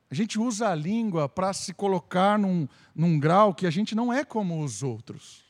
A 0.09 0.15
gente 0.15 0.39
usa 0.39 0.69
a 0.69 0.75
língua 0.75 1.29
para 1.29 1.53
se 1.53 1.73
colocar 1.73 2.37
num, 2.37 2.67
num 2.95 3.19
grau 3.19 3.53
que 3.53 3.65
a 3.65 3.71
gente 3.71 3.95
não 3.95 4.11
é 4.11 4.23
como 4.23 4.63
os 4.63 4.83
outros. 4.83 5.45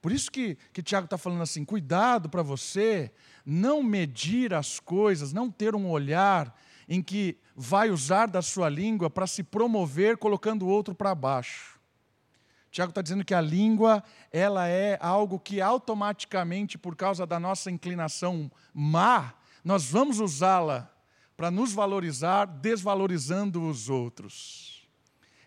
Por 0.00 0.10
isso 0.10 0.30
que, 0.32 0.58
que 0.72 0.82
Tiago 0.82 1.04
está 1.04 1.16
falando 1.16 1.42
assim: 1.42 1.64
cuidado 1.64 2.28
para 2.28 2.42
você 2.42 3.12
não 3.46 3.82
medir 3.82 4.52
as 4.52 4.80
coisas, 4.80 5.32
não 5.32 5.50
ter 5.50 5.74
um 5.76 5.88
olhar 5.88 6.56
em 6.88 7.00
que 7.00 7.38
vai 7.54 7.90
usar 7.90 8.26
da 8.26 8.42
sua 8.42 8.68
língua 8.68 9.08
para 9.08 9.26
se 9.26 9.42
promover 9.42 10.18
colocando 10.18 10.66
o 10.66 10.68
outro 10.68 10.94
para 10.94 11.14
baixo. 11.14 11.80
Tiago 12.72 12.90
está 12.90 13.02
dizendo 13.02 13.24
que 13.24 13.34
a 13.34 13.40
língua 13.40 14.02
ela 14.32 14.66
é 14.66 14.98
algo 15.00 15.38
que 15.38 15.60
automaticamente, 15.60 16.78
por 16.78 16.96
causa 16.96 17.26
da 17.26 17.38
nossa 17.38 17.70
inclinação 17.70 18.50
má, 18.72 19.34
nós 19.64 19.84
vamos 19.84 20.20
usá-la 20.20 20.90
para 21.36 21.50
nos 21.50 21.72
valorizar, 21.72 22.46
desvalorizando 22.46 23.66
os 23.68 23.88
outros. 23.88 24.86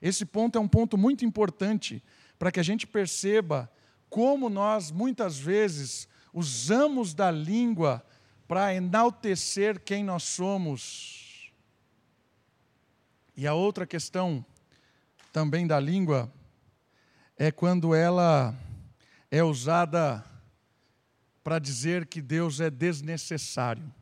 Esse 0.02 0.26
ponto 0.26 0.58
é 0.58 0.62
um 0.62 0.68
ponto 0.68 0.98
muito 0.98 1.26
importante 1.26 2.04
para 2.38 2.52
que 2.52 2.60
a 2.60 2.64
gente 2.64 2.86
perceba 2.86 3.72
como 4.10 4.50
nós, 4.50 4.92
muitas 4.92 5.38
vezes, 5.38 6.08
usamos 6.34 7.14
da 7.14 7.32
língua 7.32 8.06
para 8.48 8.74
enaltecer 8.74 9.80
quem 9.80 10.04
nós 10.04 10.24
somos. 10.24 11.52
E 13.36 13.48
a 13.48 13.54
outra 13.54 13.86
questão 13.86 14.46
também 15.34 15.68
da 15.68 15.80
língua 15.80 16.32
é 17.38 17.52
quando 17.52 17.94
ela 17.94 18.56
é 19.30 19.44
usada 19.44 20.24
para 21.44 21.60
dizer 21.60 22.06
que 22.06 22.22
Deus 22.22 22.60
é 22.60 22.70
desnecessário. 22.70 23.94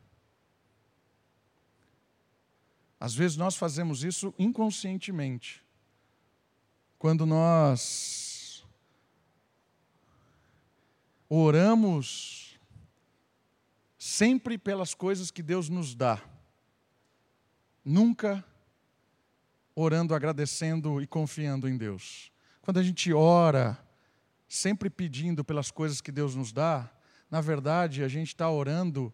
Às 2.98 3.14
vezes 3.14 3.36
nós 3.36 3.56
fazemos 3.56 4.02
isso 4.04 4.34
inconscientemente. 4.38 5.62
Quando 6.98 7.26
nós 7.26 8.64
oramos 11.28 12.58
sempre 13.98 14.56
pelas 14.56 14.94
coisas 14.94 15.30
que 15.30 15.42
Deus 15.42 15.68
nos 15.68 15.94
dá, 15.94 16.22
nunca 17.84 18.44
orando, 19.74 20.14
agradecendo 20.14 21.00
e 21.02 21.06
confiando 21.06 21.68
em 21.68 21.76
Deus. 21.76 22.30
Quando 22.62 22.78
a 22.78 22.82
gente 22.82 23.12
ora, 23.12 23.78
sempre 24.48 24.88
pedindo 24.88 25.44
pelas 25.44 25.70
coisas 25.70 26.00
que 26.00 26.12
Deus 26.12 26.34
nos 26.34 26.52
dá, 26.52 26.90
na 27.30 27.40
verdade 27.40 28.02
a 28.02 28.08
gente 28.08 28.28
está 28.28 28.48
orando 28.48 29.12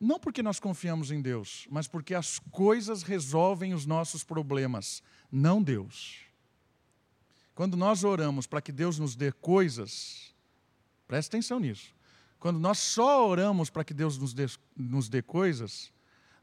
não 0.00 0.18
porque 0.18 0.42
nós 0.42 0.58
confiamos 0.58 1.10
em 1.10 1.22
Deus, 1.22 1.66
mas 1.70 1.86
porque 1.86 2.14
as 2.14 2.38
coisas 2.50 3.02
resolvem 3.02 3.72
os 3.74 3.86
nossos 3.86 4.24
problemas, 4.24 5.02
não 5.30 5.62
Deus. 5.62 6.20
quando 7.54 7.76
nós 7.76 8.02
oramos 8.02 8.46
para 8.48 8.60
que 8.60 8.72
Deus 8.72 8.98
nos 8.98 9.14
dê 9.14 9.30
coisas, 9.30 10.34
preste 11.06 11.28
atenção 11.28 11.60
nisso. 11.60 11.94
Quando 12.40 12.58
nós 12.58 12.78
só 12.78 13.26
oramos 13.28 13.70
para 13.70 13.84
que 13.84 13.94
Deus 13.94 14.18
nos 14.18 14.34
dê, 14.34 14.46
nos 14.76 15.08
dê 15.08 15.22
coisas, 15.22 15.92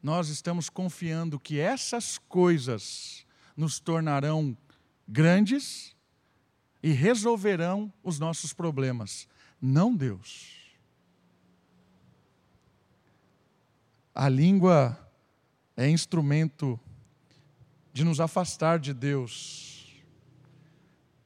nós 0.02 0.30
estamos 0.30 0.70
confiando 0.70 1.40
que 1.40 1.60
essas 1.60 2.18
coisas 2.18 3.26
nos 3.56 3.80
tornarão 3.80 4.58
grandes 5.08 5.96
e 6.82 6.92
resolverão 6.92 7.92
os 8.02 8.18
nossos 8.18 8.54
problemas, 8.54 9.28
não 9.62 9.96
Deus. 9.96 10.61
A 14.14 14.28
língua 14.28 14.98
é 15.76 15.90
instrumento 15.90 16.80
de 17.94 18.04
nos 18.04 18.20
afastar 18.20 18.80
de 18.80 18.94
Deus. 18.94 20.02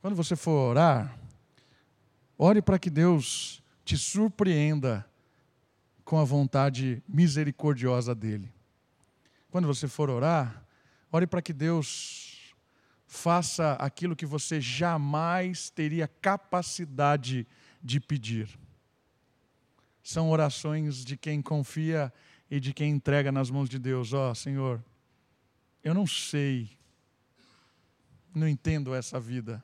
Quando 0.01 0.15
você 0.15 0.36
for 0.36 0.70
orar, 0.70 1.18
ore 2.38 2.62
para 2.62 2.77
que 2.77 2.89
Deus 2.89 3.63
te 3.84 3.98
surpreenda 3.98 5.06
com 6.04 6.20
a 6.20 6.24
vontade 6.24 7.01
misericordiosa 7.08 8.13
dele. 8.13 8.54
Quando 9.50 9.68
você 9.68 9.88
for 9.88 10.10
orar, 10.10 10.63
ore 11.12 11.25
para 11.25 11.42
que 11.42 11.54
Deus 11.54 12.54
faça 13.08 13.74
aquilo 13.74 14.15
que 14.15 14.25
você 14.25 14.62
jamais 14.62 15.70
teria 15.70 16.08
capacidade 16.08 17.48
de 17.82 18.00
pedir. 18.00 18.60
São 20.04 20.30
orações 20.30 21.04
de 21.04 21.18
quem 21.18 21.42
confia 21.42 22.13
e 22.50 22.60
de 22.60 22.74
quem 22.74 22.92
entrega 22.92 23.32
nas 23.32 23.50
mãos 23.50 23.70
de 23.70 23.80
Deus. 23.80 24.14
Ó, 24.14 24.32
oh, 24.32 24.36
Senhor, 24.36 24.84
eu 25.84 25.94
não 25.94 26.06
sei, 26.06 26.70
não 28.34 28.48
entendo 28.48 28.94
essa 28.94 29.20
vida, 29.20 29.64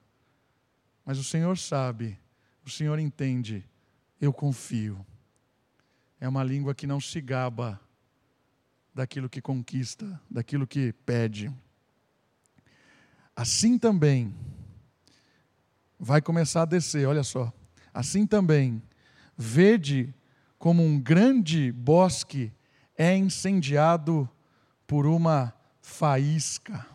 mas 1.05 1.17
o 1.17 1.23
Senhor 1.23 1.57
sabe, 1.57 2.17
o 2.65 2.69
Senhor 2.69 2.99
entende, 2.99 3.65
eu 4.19 4.31
confio. 4.31 5.05
É 6.19 6.27
uma 6.29 6.43
língua 6.43 6.75
que 6.75 6.85
não 6.85 7.01
se 7.01 7.19
gaba 7.19 7.79
daquilo 8.93 9.29
que 9.29 9.41
conquista, 9.41 10.21
daquilo 10.29 10.67
que 10.67 10.93
pede. 11.05 11.51
Assim 13.35 13.79
também, 13.79 14.35
vai 15.99 16.21
começar 16.21 16.63
a 16.63 16.65
descer, 16.65 17.07
olha 17.07 17.23
só. 17.23 17.51
Assim 17.93 18.27
também, 18.27 18.81
vede 19.35 20.13
como 20.59 20.83
um 20.83 20.99
grande 20.99 21.71
bosque 21.71 22.53
é 23.01 23.17
incendiado 23.17 24.29
por 24.85 25.07
uma 25.07 25.55
faísca. 25.81 26.85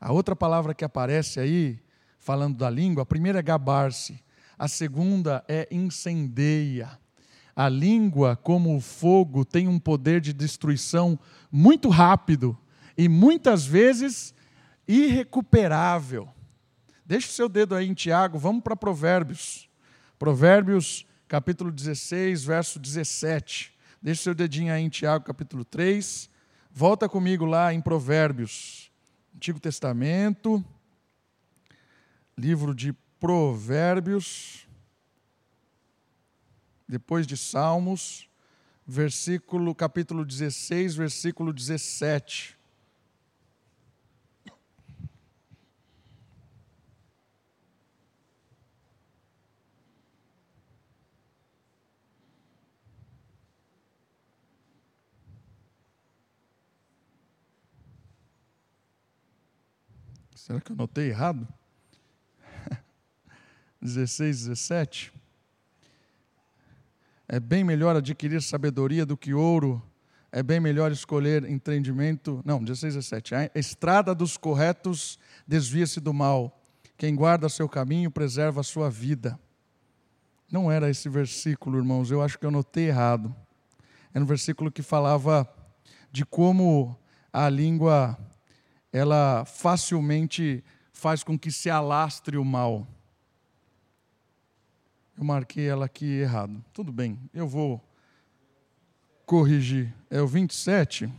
A 0.00 0.10
outra 0.12 0.34
palavra 0.34 0.74
que 0.74 0.84
aparece 0.84 1.38
aí, 1.38 1.78
falando 2.18 2.56
da 2.56 2.68
língua, 2.68 3.04
a 3.04 3.06
primeira 3.06 3.38
é 3.38 3.42
gabar-se, 3.42 4.20
a 4.58 4.66
segunda 4.66 5.44
é 5.46 5.68
incendeia. 5.70 6.98
A 7.54 7.68
língua, 7.68 8.34
como 8.34 8.76
o 8.76 8.80
fogo, 8.80 9.44
tem 9.44 9.68
um 9.68 9.78
poder 9.78 10.20
de 10.20 10.32
destruição 10.32 11.16
muito 11.48 11.90
rápido 11.90 12.58
e 12.98 13.08
muitas 13.08 13.64
vezes 13.64 14.34
irrecuperável. 14.88 16.28
Deixe 17.04 17.28
seu 17.28 17.48
dedo 17.48 17.76
aí 17.76 17.88
em 17.88 17.94
Tiago, 17.94 18.36
vamos 18.36 18.64
para 18.64 18.74
Provérbios. 18.74 19.68
Provérbios, 20.18 21.06
capítulo 21.28 21.70
16, 21.70 22.42
verso 22.42 22.80
17. 22.80 23.75
Deixe 24.06 24.22
seu 24.22 24.36
dedinho 24.36 24.72
aí 24.72 24.84
em 24.84 24.88
Tiago, 24.88 25.24
capítulo 25.24 25.64
3. 25.64 26.30
Volta 26.70 27.08
comigo 27.08 27.44
lá 27.44 27.74
em 27.74 27.80
Provérbios, 27.80 28.88
Antigo 29.34 29.58
Testamento, 29.58 30.64
livro 32.38 32.72
de 32.72 32.92
Provérbios, 33.18 34.68
depois 36.86 37.26
de 37.26 37.36
Salmos, 37.36 38.30
versículo, 38.86 39.74
capítulo 39.74 40.24
16, 40.24 40.94
versículo 40.94 41.52
17. 41.52 42.55
Será 60.46 60.60
que 60.60 60.70
eu 60.70 60.76
notei 60.76 61.08
errado? 61.08 61.44
16, 63.82 64.46
17. 64.46 65.12
É 67.26 67.40
bem 67.40 67.64
melhor 67.64 67.96
adquirir 67.96 68.40
sabedoria 68.40 69.04
do 69.04 69.16
que 69.16 69.34
ouro, 69.34 69.82
é 70.30 70.44
bem 70.44 70.60
melhor 70.60 70.92
escolher 70.92 71.42
entendimento. 71.50 72.42
Não, 72.44 72.62
16, 72.62 72.94
17. 72.94 73.34
A 73.34 73.50
estrada 73.56 74.14
dos 74.14 74.36
corretos 74.36 75.18
desvia-se 75.48 75.98
do 75.98 76.14
mal. 76.14 76.62
Quem 76.96 77.16
guarda 77.16 77.48
seu 77.48 77.68
caminho 77.68 78.08
preserva 78.08 78.60
a 78.60 78.62
sua 78.62 78.88
vida. 78.88 79.36
Não 80.48 80.70
era 80.70 80.88
esse 80.88 81.08
versículo, 81.08 81.76
irmãos, 81.76 82.12
eu 82.12 82.22
acho 82.22 82.38
que 82.38 82.46
eu 82.46 82.52
notei 82.52 82.86
errado. 82.86 83.34
Era 84.14 84.22
um 84.22 84.28
versículo 84.28 84.70
que 84.70 84.80
falava 84.80 85.52
de 86.12 86.24
como 86.24 86.96
a 87.32 87.48
língua 87.48 88.16
ela 88.96 89.44
facilmente 89.44 90.64
faz 90.90 91.22
com 91.22 91.38
que 91.38 91.52
se 91.52 91.68
alastre 91.68 92.38
o 92.38 92.44
mal. 92.44 92.88
Eu 95.18 95.22
marquei 95.22 95.68
ela 95.68 95.84
aqui 95.84 96.06
errado. 96.06 96.64
Tudo 96.72 96.90
bem, 96.90 97.18
eu 97.34 97.46
vou 97.46 97.86
corrigir. 99.26 99.94
É 100.08 100.18
o 100.22 100.26
27. 100.26 101.12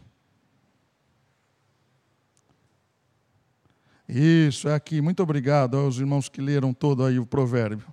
Isso, 4.10 4.68
é 4.68 4.74
aqui. 4.74 5.00
Muito 5.00 5.22
obrigado 5.22 5.78
aos 5.78 5.98
irmãos 6.00 6.28
que 6.28 6.42
leram 6.42 6.74
todo 6.74 7.06
aí 7.06 7.20
o 7.20 7.28
provérbio. 7.28 7.86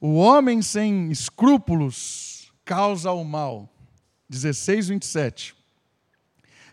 O 0.00 0.14
homem 0.14 0.62
sem 0.62 1.12
escrúpulos 1.12 2.50
causa 2.64 3.12
o 3.12 3.22
mal. 3.24 3.68
16, 4.30 4.88
27 4.88 5.61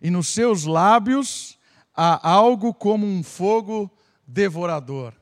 e 0.02 0.10
nos 0.10 0.28
seus 0.28 0.66
lábios 0.66 1.58
há 1.96 2.28
algo 2.28 2.74
como 2.74 3.06
um 3.06 3.22
fogo 3.22 3.92
devorador. 4.26 5.14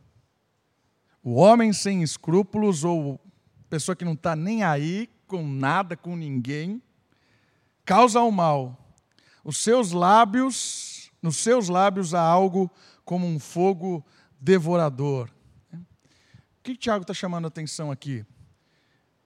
O 1.23 1.35
homem 1.35 1.73
sem 1.73 2.03
escrúpulos, 2.03 2.83
ou 2.83 3.19
pessoa 3.69 3.95
que 3.95 4.05
não 4.05 4.13
está 4.13 4.35
nem 4.35 4.63
aí 4.63 5.09
com 5.27 5.45
nada, 5.45 5.97
com 5.97 6.15
ninguém, 6.15 6.81
causa 7.83 8.21
o 8.21 8.31
mal. 8.31 8.95
Os 9.43 9.57
seus 9.57 9.91
lábios, 9.91 11.11
nos 11.21 11.37
seus 11.37 11.67
lábios 11.67 12.13
há 12.13 12.21
algo 12.21 12.71
como 13.03 13.25
um 13.25 13.39
fogo 13.39 14.05
devorador. 14.39 15.29
O 15.73 16.63
que 16.63 16.75
Tiago 16.75 17.01
está 17.01 17.13
chamando 17.13 17.45
a 17.45 17.47
atenção 17.47 17.91
aqui? 17.91 18.25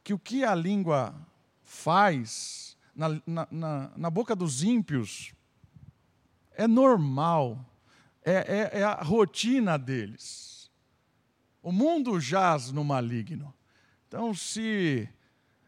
Que 0.04 0.14
o 0.14 0.20
que 0.20 0.44
a 0.44 0.56
língua 0.56 1.16
faz 1.64 2.78
na, 2.96 3.10
na, 3.26 3.48
na, 3.52 3.92
na 3.96 4.10
boca 4.10 4.36
dos 4.36 4.64
ímpios 4.64 5.34
é 6.56 6.68
normal, 6.68 7.66
é, 8.24 8.70
é, 8.74 8.80
é 8.80 8.84
a 8.84 9.02
rotina 9.02 9.78
deles. 9.78 10.72
O 11.62 11.72
mundo 11.72 12.20
jaz 12.20 12.72
no 12.72 12.84
maligno. 12.84 13.54
Então, 14.08 14.34
se. 14.34 15.08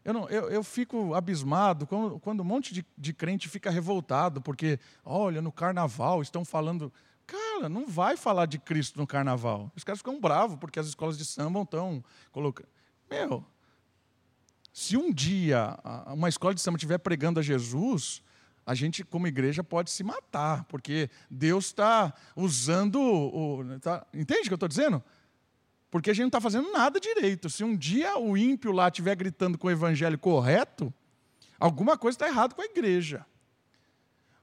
Eu, 0.04 0.14
não, 0.14 0.30
eu, 0.30 0.50
eu 0.50 0.64
fico 0.64 1.14
abismado 1.14 1.88
quando, 1.88 2.20
quando 2.20 2.42
um 2.42 2.46
monte 2.46 2.74
de, 2.74 2.86
de 2.98 3.14
crente 3.14 3.48
fica 3.48 3.70
revoltado, 3.70 4.42
porque, 4.42 4.78
olha, 5.06 5.42
no 5.42 5.52
carnaval 5.52 6.22
estão 6.22 6.44
falando. 6.44 6.92
Cara, 7.26 7.70
não 7.70 7.88
vai 7.88 8.18
falar 8.18 8.46
de 8.48 8.60
Cristo 8.60 9.00
no 9.00 9.08
carnaval. 9.08 9.72
Os 9.76 9.84
caras 9.84 10.00
ficam 10.00 10.20
bravos 10.20 10.58
porque 10.58 10.78
as 10.78 10.88
escolas 10.88 11.18
de 11.18 11.24
samba 11.24 11.62
estão 11.62 12.04
colocando. 12.34 12.68
Meu, 13.10 13.46
se 14.74 14.98
um 14.98 15.14
dia 15.14 15.78
uma 16.08 16.28
escola 16.28 16.54
de 16.54 16.60
samba 16.60 16.76
estiver 16.76 16.98
pregando 16.98 17.40
a 17.40 17.44
Jesus, 17.44 18.22
a 18.66 18.74
gente, 18.74 19.04
como 19.04 19.28
igreja, 19.28 19.64
pode 19.64 19.92
se 19.92 20.04
matar, 20.04 20.64
porque 20.66 21.10
Deus 21.30 21.66
está 21.66 22.14
usando. 22.36 23.00
O, 23.02 23.80
tá, 23.80 24.06
entende 24.14 24.42
o 24.42 24.44
que 24.44 24.54
eu 24.54 24.56
estou 24.56 24.70
dizendo? 24.70 25.04
Porque 25.92 26.10
a 26.10 26.14
gente 26.14 26.24
não 26.24 26.30
está 26.30 26.42
fazendo 26.42 26.72
nada 26.72 27.00
direito. 27.00 27.50
Se 27.50 27.64
um 27.64 27.76
dia 27.76 28.18
o 28.18 28.38
ímpio 28.38 28.72
lá 28.72 28.88
estiver 28.88 29.16
gritando 29.16 29.58
com 29.58 29.68
o 29.68 29.72
evangelho 29.72 30.18
correto, 30.18 30.94
alguma 31.60 31.98
coisa 31.98 32.16
está 32.16 32.28
errada 32.28 32.56
com 32.56 32.62
a 32.62 32.66
igreja. 32.66 33.26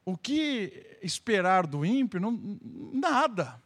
O 0.04 0.16
que 0.16 0.98
esperar 1.02 1.66
do 1.66 1.84
ímpio? 1.84 2.20
Não, 2.20 2.58
nada. 2.92 3.60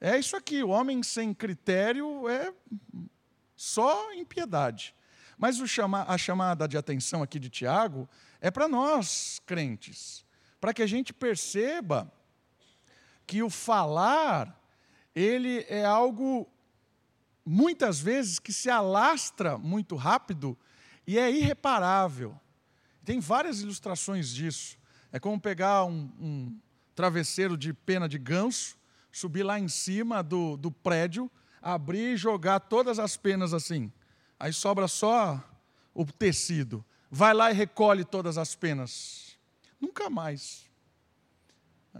É 0.00 0.18
isso 0.18 0.36
aqui: 0.36 0.62
o 0.62 0.68
homem 0.68 1.02
sem 1.02 1.32
critério 1.32 2.28
é 2.28 2.52
só 3.54 4.12
impiedade. 4.12 4.94
Mas 5.38 5.56
chama, 5.68 6.04
a 6.08 6.16
chamada 6.16 6.66
de 6.66 6.76
atenção 6.76 7.22
aqui 7.22 7.38
de 7.38 7.50
Tiago 7.50 8.08
é 8.46 8.50
para 8.52 8.68
nós, 8.68 9.40
crentes, 9.44 10.24
para 10.60 10.72
que 10.72 10.80
a 10.80 10.86
gente 10.86 11.12
perceba 11.12 12.08
que 13.26 13.42
o 13.42 13.50
falar 13.50 14.56
ele 15.12 15.66
é 15.68 15.84
algo, 15.84 16.48
muitas 17.44 17.98
vezes, 17.98 18.38
que 18.38 18.52
se 18.52 18.70
alastra 18.70 19.58
muito 19.58 19.96
rápido 19.96 20.56
e 21.04 21.18
é 21.18 21.28
irreparável. 21.28 22.38
Tem 23.04 23.18
várias 23.18 23.62
ilustrações 23.62 24.32
disso. 24.32 24.78
É 25.10 25.18
como 25.18 25.40
pegar 25.40 25.84
um, 25.84 26.08
um 26.20 26.60
travesseiro 26.94 27.56
de 27.56 27.72
pena 27.72 28.08
de 28.08 28.16
ganso, 28.16 28.78
subir 29.10 29.42
lá 29.42 29.58
em 29.58 29.66
cima 29.66 30.22
do, 30.22 30.56
do 30.56 30.70
prédio, 30.70 31.28
abrir 31.60 32.14
e 32.14 32.16
jogar 32.16 32.60
todas 32.60 33.00
as 33.00 33.16
penas 33.16 33.52
assim. 33.52 33.90
Aí 34.38 34.52
sobra 34.52 34.86
só 34.86 35.42
o 35.92 36.04
tecido. 36.04 36.84
Vai 37.16 37.32
lá 37.32 37.50
e 37.50 37.54
recolhe 37.54 38.04
todas 38.04 38.36
as 38.36 38.54
penas. 38.54 39.38
Nunca 39.80 40.10
mais. 40.10 40.66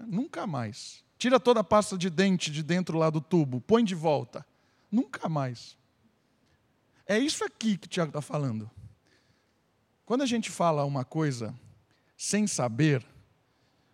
Nunca 0.06 0.46
mais. 0.46 1.02
Tira 1.16 1.40
toda 1.40 1.60
a 1.60 1.64
pasta 1.64 1.96
de 1.96 2.10
dente 2.10 2.50
de 2.50 2.62
dentro 2.62 2.98
lá 2.98 3.08
do 3.08 3.18
tubo, 3.18 3.58
põe 3.62 3.82
de 3.82 3.94
volta. 3.94 4.44
Nunca 4.92 5.26
mais. 5.26 5.74
É 7.06 7.18
isso 7.18 7.42
aqui 7.42 7.78
que 7.78 7.86
o 7.86 7.88
Tiago 7.88 8.10
está 8.10 8.20
falando. 8.20 8.70
Quando 10.04 10.20
a 10.20 10.26
gente 10.26 10.50
fala 10.50 10.84
uma 10.84 11.02
coisa 11.02 11.58
sem 12.14 12.46
saber, 12.46 13.02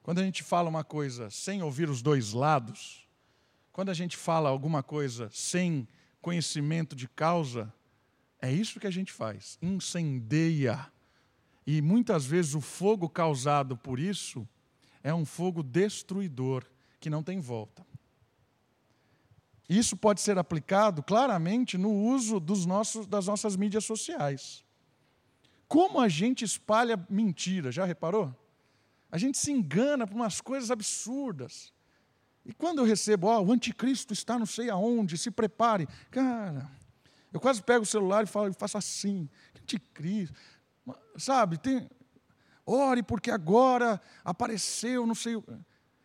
quando 0.03 0.19
a 0.19 0.25
gente 0.25 0.43
fala 0.43 0.69
uma 0.69 0.83
coisa 0.83 1.31
sem 1.31 1.63
ouvir 1.63 1.89
os 1.89 2.03
dois 2.03 2.33
lados, 2.33 3.07
quando 3.71 3.91
a 3.91 3.95
gente 3.95 4.17
fala 4.17 4.49
alguma 4.49 4.83
coisa 4.83 5.31
sem 5.33 5.87
conhecimento 6.21 6.97
de 6.97 7.07
causa, 7.07 7.73
é 8.41 8.51
isso 8.51 8.81
que 8.81 8.89
a 8.89 8.91
gente 8.91 9.13
faz, 9.13 9.57
incendeia. 9.63 10.92
E 11.67 11.81
muitas 11.81 12.25
vezes 12.27 12.55
o 12.55 12.61
fogo 12.61 13.09
causado 13.09 13.77
por 13.77 13.99
isso 14.01 14.47
é 15.03 15.15
um 15.15 15.25
fogo 15.25 15.63
destruidor 15.63 16.65
que 17.01 17.11
não 17.11 17.23
tem 17.23 17.41
volta. 17.41 17.85
Isso 19.69 19.97
pode 19.97 20.21
ser 20.21 20.39
aplicado 20.39 21.03
claramente 21.03 21.79
no 21.79 21.93
uso 21.93 22.39
dos 22.39 22.67
nossos, 22.67 23.07
das 23.07 23.27
nossas 23.27 23.57
mídias 23.57 23.85
sociais. 23.85 24.65
Como 25.67 25.99
a 25.99 26.09
gente 26.09 26.45
espalha 26.45 27.03
mentira, 27.09 27.73
já 27.73 27.85
reparou? 27.85 28.35
A 29.11 29.17
gente 29.17 29.39
se 29.39 29.51
engana 29.51 30.07
por 30.07 30.15
umas 30.15 30.41
coisas 30.41 30.71
absurdas. 30.71 31.73
E 32.45 32.53
quando 32.53 32.81
eu 32.81 32.85
recebo, 32.85 33.29
ó, 33.29 33.39
oh, 33.39 33.47
o 33.47 33.53
anticristo 33.53 34.13
está 34.13 34.39
não 34.39 34.47
sei 34.47 34.69
aonde, 34.69 35.17
se 35.17 35.31
prepare. 35.31 35.89
Cara, 36.11 36.71
eu 37.33 37.41
quase 37.41 37.63
pego 37.63 37.85
o 37.85 37.87
celular 37.87 38.25
e 38.25 38.27
falo, 38.27 38.53
faço 38.53 38.77
assim, 38.77 39.29
anticristo. 39.61 40.35
Sabe, 41.17 41.59
tem, 41.59 41.89
ore 42.67 43.03
porque 43.03 43.31
agora 43.31 44.01
apareceu, 44.25 45.07
não 45.07 45.15
sei. 45.15 45.43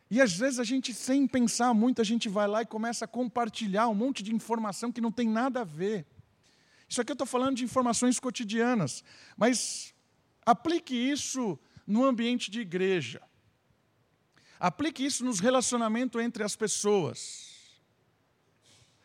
E 0.09 0.21
às 0.21 0.33
vezes 0.33 0.59
a 0.59 0.63
gente, 0.63 0.93
sem 0.93 1.27
pensar 1.27 1.73
muito, 1.73 2.01
a 2.01 2.05
gente 2.05 2.29
vai 2.29 2.47
lá 2.47 2.61
e 2.61 2.65
começa 2.65 3.05
a 3.05 3.07
compartilhar 3.07 3.87
um 3.87 3.95
monte 3.95 4.23
de 4.23 4.33
informação 4.33 4.91
que 4.91 5.01
não 5.01 5.11
tem 5.11 5.27
nada 5.27 5.61
a 5.61 5.65
ver. 5.65 6.05
Isso 6.87 7.01
aqui 7.01 7.11
eu 7.11 7.15
estou 7.15 7.27
falando 7.27 7.57
de 7.57 7.63
informações 7.63 8.19
cotidianas, 8.19 9.03
mas 9.35 9.93
aplique 10.45 10.95
isso 10.95 11.59
no 11.85 12.05
ambiente 12.05 12.49
de 12.49 12.61
igreja. 12.61 13.21
Aplique 14.59 15.05
isso 15.05 15.23
nos 15.23 15.39
relacionamentos 15.39 16.21
entre 16.21 16.43
as 16.43 16.55
pessoas. 16.55 17.55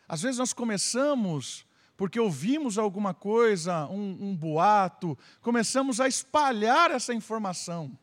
Às 0.07 0.21
vezes 0.21 0.37
nós 0.37 0.53
começamos 0.53 1.65
porque 1.95 2.19
ouvimos 2.19 2.77
alguma 2.77 3.13
coisa, 3.13 3.87
um, 3.87 4.17
um 4.19 4.35
boato, 4.35 5.17
começamos 5.41 5.99
a 5.99 6.07
espalhar 6.07 6.91
essa 6.91 7.13
informação 7.13 7.97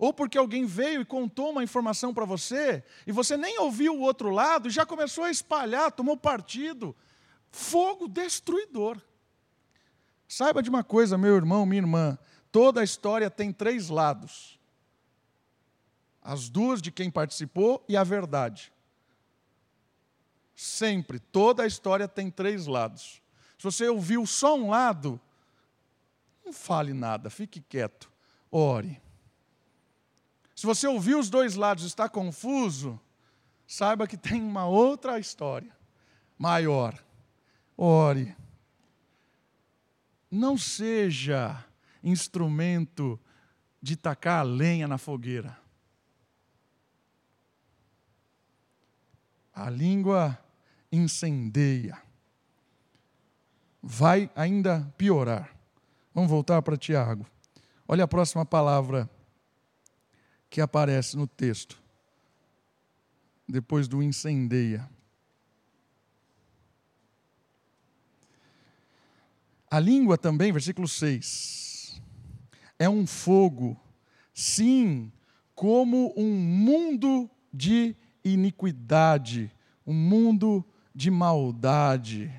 ou 0.00 0.14
porque 0.14 0.38
alguém 0.38 0.64
veio 0.64 1.02
e 1.02 1.04
contou 1.04 1.50
uma 1.50 1.62
informação 1.62 2.14
para 2.14 2.24
você, 2.24 2.82
e 3.06 3.12
você 3.12 3.36
nem 3.36 3.58
ouviu 3.58 3.94
o 3.94 4.00
outro 4.00 4.30
lado, 4.30 4.66
e 4.66 4.70
já 4.70 4.86
começou 4.86 5.24
a 5.24 5.30
espalhar, 5.30 5.92
tomou 5.92 6.16
partido. 6.16 6.96
Fogo 7.50 8.08
destruidor. 8.08 8.98
Saiba 10.26 10.62
de 10.62 10.70
uma 10.70 10.82
coisa, 10.82 11.18
meu 11.18 11.36
irmão, 11.36 11.66
minha 11.66 11.82
irmã: 11.82 12.18
toda 12.50 12.80
a 12.80 12.84
história 12.84 13.28
tem 13.28 13.52
três 13.52 13.90
lados. 13.90 14.58
As 16.22 16.48
duas 16.48 16.80
de 16.80 16.90
quem 16.90 17.10
participou 17.10 17.84
e 17.86 17.94
a 17.94 18.02
verdade. 18.02 18.72
Sempre, 20.62 21.18
toda 21.18 21.62
a 21.62 21.66
história 21.66 22.06
tem 22.06 22.30
três 22.30 22.66
lados. 22.66 23.22
Se 23.56 23.64
você 23.64 23.88
ouviu 23.88 24.26
só 24.26 24.54
um 24.54 24.68
lado, 24.68 25.18
não 26.44 26.52
fale 26.52 26.92
nada, 26.92 27.30
fique 27.30 27.62
quieto, 27.62 28.12
ore. 28.50 29.00
Se 30.54 30.66
você 30.66 30.86
ouviu 30.86 31.18
os 31.18 31.30
dois 31.30 31.54
lados 31.54 31.84
e 31.84 31.86
está 31.86 32.10
confuso, 32.10 33.00
saiba 33.66 34.06
que 34.06 34.18
tem 34.18 34.42
uma 34.42 34.66
outra 34.66 35.18
história 35.18 35.74
maior. 36.36 37.02
Ore. 37.74 38.36
Não 40.30 40.58
seja 40.58 41.64
instrumento 42.04 43.18
de 43.80 43.96
tacar 43.96 44.40
a 44.40 44.42
lenha 44.42 44.86
na 44.86 44.98
fogueira. 44.98 45.58
A 49.54 49.70
língua 49.70 50.38
incendeia. 50.92 52.00
Vai 53.82 54.30
ainda 54.34 54.92
piorar. 54.96 55.56
Vamos 56.14 56.30
voltar 56.30 56.60
para 56.62 56.76
Tiago. 56.76 57.26
Olha 57.86 58.04
a 58.04 58.08
próxima 58.08 58.44
palavra 58.44 59.08
que 60.48 60.60
aparece 60.60 61.16
no 61.16 61.26
texto, 61.26 61.80
depois 63.48 63.86
do 63.86 64.02
incendeia. 64.02 64.88
A 69.70 69.78
língua 69.78 70.18
também, 70.18 70.50
versículo 70.50 70.88
6, 70.88 72.02
é 72.76 72.88
um 72.88 73.06
fogo, 73.06 73.80
sim, 74.34 75.12
como 75.54 76.12
um 76.16 76.34
mundo 76.34 77.30
de 77.52 77.94
iniquidade, 78.24 79.54
um 79.86 79.94
mundo 79.94 80.64
de 81.00 81.10
maldade. 81.10 82.30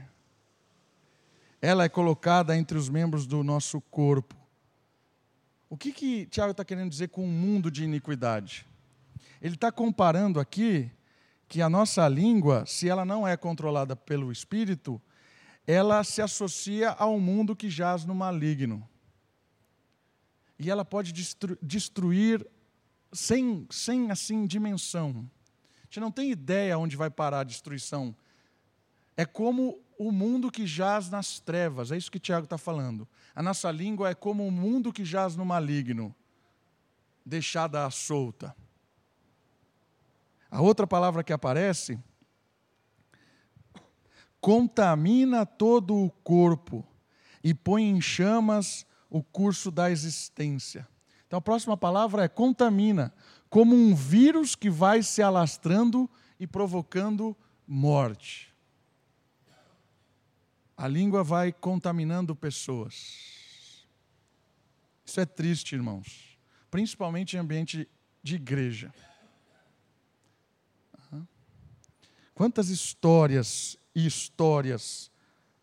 Ela 1.62 1.84
é 1.84 1.89
colocada 1.89 2.58
entre 2.58 2.78
os 2.78 2.89
membros 2.89 3.26
do 3.26 3.43
nosso 3.43 3.82
corpo 3.82 4.41
o 5.71 5.78
que, 5.78 5.93
que 5.93 6.26
Tiago 6.26 6.52
está 6.52 6.65
querendo 6.65 6.89
dizer 6.89 7.08
com 7.08 7.24
um 7.24 7.32
mundo 7.32 7.71
de 7.71 7.86
iniquidade? 7.86 8.67
Ele 9.41 9.56
está 9.56 9.71
comparando 9.71 10.38
aqui 10.38 10.91
que 11.47 11.62
a 11.62 11.69
nossa 11.69 12.06
língua, 12.10 12.65
se 12.65 12.89
ela 12.89 13.06
não 13.06 13.26
é 13.26 13.38
controlada 13.38 13.95
pelo 13.95 14.34
Espírito, 14.34 15.02
ela 15.65 16.04
se 16.04 16.21
associa 16.21 16.89
ao 16.89 17.17
mundo 17.21 17.56
que 17.56 17.69
jaz 17.69 18.04
no 18.04 18.13
maligno. 18.13 18.86
E 20.60 20.69
ela 20.69 20.84
pode 20.84 21.13
destru 21.13 21.58
destruir 21.62 22.45
sem, 23.13 23.65
sem 23.69 24.12
assim 24.12 24.45
dimensão. 24.45 25.26
A 25.84 25.86
gente 25.86 26.02
não 26.02 26.12
tem 26.12 26.32
ideia 26.32 26.78
onde 26.78 26.97
vai 26.97 27.10
parar 27.10 27.39
a 27.39 27.45
destruição. 27.45 28.13
É 29.15 29.26
como 29.26 29.80
o 29.97 30.12
mundo 30.12 30.50
que 30.50 30.65
jaz 30.65 31.10
nas 31.10 31.39
trevas, 31.39 31.91
é 31.91 31.97
isso 31.97 32.12
que 32.12 32.19
Tiago 32.19 32.45
está 32.45 32.58
falando. 32.58 33.08
A 33.36 33.43
nossa 33.43 33.69
língua 33.69 34.10
é 34.10 34.15
como 34.15 34.47
o 34.47 34.52
mundo 34.52 34.91
que 34.91 35.06
jaz 35.06 35.36
no 35.36 35.45
maligno, 35.45 36.15
deixada 37.26 37.86
à 37.86 37.91
solta. 37.91 38.56
A 40.50 40.62
outra 40.62 40.88
palavra 40.88 41.24
que 41.24 41.32
aparece, 41.32 42.00
contamina 44.41 45.45
todo 45.45 45.95
o 45.95 46.10
corpo 46.10 46.86
e 47.43 47.54
põe 47.54 47.84
em 47.84 48.02
chamas 48.02 48.86
o 49.10 49.21
curso 49.21 49.69
da 49.69 49.91
existência. 49.91 50.88
Então 51.28 51.38
a 51.38 51.41
próxima 51.41 51.78
palavra 51.78 52.24
é 52.24 52.28
contamina, 52.28 53.13
como 53.50 53.76
um 53.76 53.93
vírus 53.93 54.56
que 54.56 54.69
vai 54.69 55.04
se 55.04 55.21
alastrando 55.21 56.10
e 56.39 56.47
provocando 56.47 57.38
morte. 57.67 58.51
A 60.82 60.88
língua 60.88 61.24
vai 61.24 61.52
contaminando 61.52 62.36
pessoas. 62.36 63.86
Isso 65.06 65.20
é 65.20 65.28
triste, 65.28 65.76
irmãos. 65.76 66.39
Principalmente 66.72 67.36
em 67.36 67.39
ambiente 67.39 67.88
de 68.24 68.34
igreja. 68.34 68.91
Quantas 72.34 72.70
histórias 72.70 73.78
e 73.94 74.08
histórias 74.08 75.12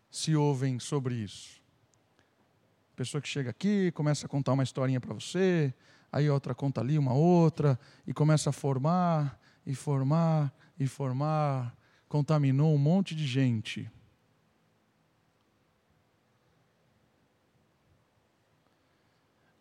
se 0.09 0.37
ouvem 0.37 0.79
sobre 0.79 1.15
isso? 1.15 1.61
Pessoa 2.95 3.21
que 3.21 3.27
chega 3.27 3.49
aqui, 3.49 3.91
começa 3.91 4.25
a 4.25 4.29
contar 4.29 4.53
uma 4.53 4.63
historinha 4.63 5.01
para 5.01 5.13
você, 5.13 5.73
aí 6.09 6.29
outra 6.29 6.55
conta 6.55 6.79
ali 6.79 6.97
uma 6.97 7.13
outra, 7.13 7.77
e 8.07 8.13
começa 8.13 8.51
a 8.51 8.53
formar, 8.53 9.37
e 9.65 9.75
formar, 9.75 10.53
e 10.79 10.87
formar, 10.87 11.75
contaminou 12.07 12.73
um 12.73 12.77
monte 12.77 13.13
de 13.13 13.27
gente. 13.27 13.91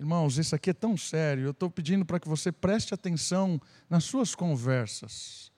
Irmãos, 0.00 0.38
isso 0.38 0.54
aqui 0.54 0.70
é 0.70 0.74
tão 0.74 0.96
sério. 0.96 1.44
Eu 1.44 1.50
estou 1.50 1.68
pedindo 1.68 2.04
para 2.04 2.20
que 2.20 2.28
você 2.28 2.52
preste 2.52 2.94
atenção 2.94 3.60
nas 3.90 4.04
suas 4.04 4.32
conversas. 4.32 5.50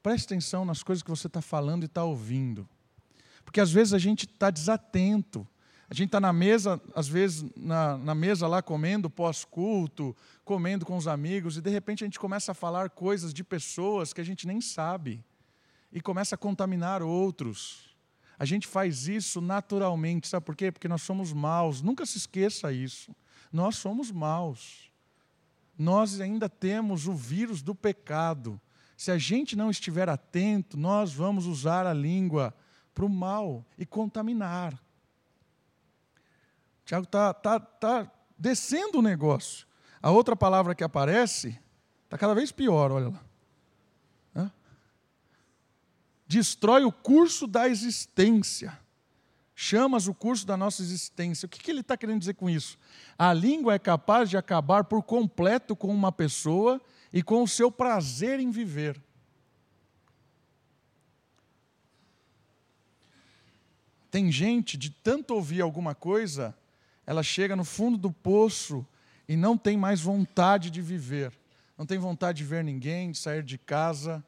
Preste 0.00 0.26
atenção 0.26 0.64
nas 0.64 0.82
coisas 0.82 1.02
que 1.02 1.10
você 1.10 1.26
está 1.26 1.42
falando 1.42 1.82
e 1.82 1.86
está 1.86 2.04
ouvindo. 2.04 2.68
Porque 3.44 3.60
às 3.60 3.72
vezes 3.72 3.92
a 3.92 3.98
gente 3.98 4.26
está 4.26 4.48
desatento. 4.48 5.46
A 5.88 5.94
gente 5.94 6.06
está 6.06 6.20
na 6.20 6.32
mesa, 6.32 6.80
às 6.94 7.08
vezes, 7.08 7.44
na, 7.56 7.98
na 7.98 8.14
mesa 8.14 8.46
lá 8.46 8.62
comendo 8.62 9.10
pós-culto, 9.10 10.16
comendo 10.44 10.86
com 10.86 10.96
os 10.96 11.08
amigos, 11.08 11.56
e 11.56 11.60
de 11.60 11.68
repente 11.68 12.04
a 12.04 12.06
gente 12.06 12.20
começa 12.20 12.52
a 12.52 12.54
falar 12.54 12.90
coisas 12.90 13.34
de 13.34 13.42
pessoas 13.42 14.12
que 14.12 14.20
a 14.20 14.24
gente 14.24 14.46
nem 14.46 14.60
sabe. 14.60 15.24
E 15.90 16.00
começa 16.00 16.36
a 16.36 16.38
contaminar 16.38 17.02
outros. 17.02 17.90
A 18.38 18.44
gente 18.44 18.68
faz 18.68 19.08
isso 19.08 19.40
naturalmente, 19.40 20.28
sabe 20.28 20.46
por 20.46 20.54
quê? 20.54 20.70
Porque 20.70 20.86
nós 20.86 21.02
somos 21.02 21.32
maus. 21.32 21.82
Nunca 21.82 22.06
se 22.06 22.18
esqueça 22.18 22.72
isso. 22.72 23.12
Nós 23.52 23.76
somos 23.76 24.10
maus. 24.10 24.90
Nós 25.76 26.20
ainda 26.20 26.48
temos 26.48 27.06
o 27.06 27.14
vírus 27.14 27.62
do 27.62 27.74
pecado. 27.74 28.60
Se 28.96 29.10
a 29.10 29.18
gente 29.18 29.56
não 29.56 29.70
estiver 29.70 30.08
atento, 30.08 30.76
nós 30.76 31.12
vamos 31.12 31.46
usar 31.46 31.86
a 31.86 31.94
língua 31.94 32.54
para 32.94 33.04
o 33.04 33.08
mal 33.08 33.64
e 33.78 33.86
contaminar. 33.86 34.78
Tiago 36.84 37.04
está 37.04 37.32
tá, 37.32 37.58
tá 37.58 38.12
descendo 38.36 38.98
o 38.98 39.02
negócio. 39.02 39.66
A 40.02 40.10
outra 40.10 40.34
palavra 40.36 40.74
que 40.74 40.84
aparece 40.84 41.58
está 42.04 42.18
cada 42.18 42.34
vez 42.34 42.52
pior, 42.52 42.90
olha 42.90 43.08
lá. 43.08 43.24
Hã? 44.34 44.52
Destrói 46.26 46.84
o 46.84 46.92
curso 46.92 47.46
da 47.46 47.68
existência. 47.68 48.78
Chamas 49.62 50.08
o 50.08 50.14
curso 50.14 50.46
da 50.46 50.56
nossa 50.56 50.80
existência. 50.80 51.44
O 51.44 51.48
que, 51.48 51.60
que 51.60 51.70
ele 51.70 51.80
está 51.80 51.94
querendo 51.94 52.18
dizer 52.18 52.32
com 52.32 52.48
isso? 52.48 52.78
A 53.18 53.30
língua 53.34 53.74
é 53.74 53.78
capaz 53.78 54.30
de 54.30 54.38
acabar 54.38 54.84
por 54.84 55.02
completo 55.02 55.76
com 55.76 55.88
uma 55.88 56.10
pessoa 56.10 56.80
e 57.12 57.22
com 57.22 57.42
o 57.42 57.46
seu 57.46 57.70
prazer 57.70 58.40
em 58.40 58.50
viver. 58.50 58.98
Tem 64.10 64.32
gente 64.32 64.78
de 64.78 64.88
tanto 64.88 65.34
ouvir 65.34 65.60
alguma 65.60 65.94
coisa, 65.94 66.56
ela 67.06 67.22
chega 67.22 67.54
no 67.54 67.62
fundo 67.62 67.98
do 67.98 68.10
poço 68.10 68.86
e 69.28 69.36
não 69.36 69.58
tem 69.58 69.76
mais 69.76 70.00
vontade 70.00 70.70
de 70.70 70.80
viver. 70.80 71.38
Não 71.76 71.84
tem 71.84 71.98
vontade 71.98 72.38
de 72.38 72.44
ver 72.44 72.64
ninguém, 72.64 73.10
de 73.10 73.18
sair 73.18 73.42
de 73.42 73.58
casa. 73.58 74.24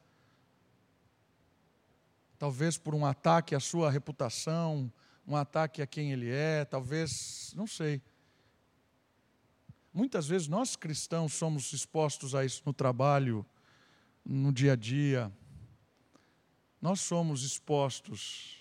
Talvez 2.37 2.77
por 2.77 2.93
um 2.93 3.03
ataque 3.03 3.55
à 3.55 3.59
sua 3.59 3.89
reputação, 3.89 4.91
um 5.27 5.35
ataque 5.35 5.81
a 5.81 5.87
quem 5.87 6.11
ele 6.11 6.29
é, 6.29 6.65
talvez, 6.65 7.53
não 7.55 7.67
sei. 7.67 8.01
Muitas 9.93 10.27
vezes 10.27 10.47
nós 10.47 10.75
cristãos 10.75 11.33
somos 11.33 11.71
expostos 11.71 12.33
a 12.35 12.43
isso 12.43 12.63
no 12.65 12.73
trabalho, 12.73 13.45
no 14.25 14.51
dia 14.51 14.73
a 14.73 14.75
dia. 14.75 15.31
Nós 16.81 17.01
somos 17.01 17.43
expostos 17.43 18.57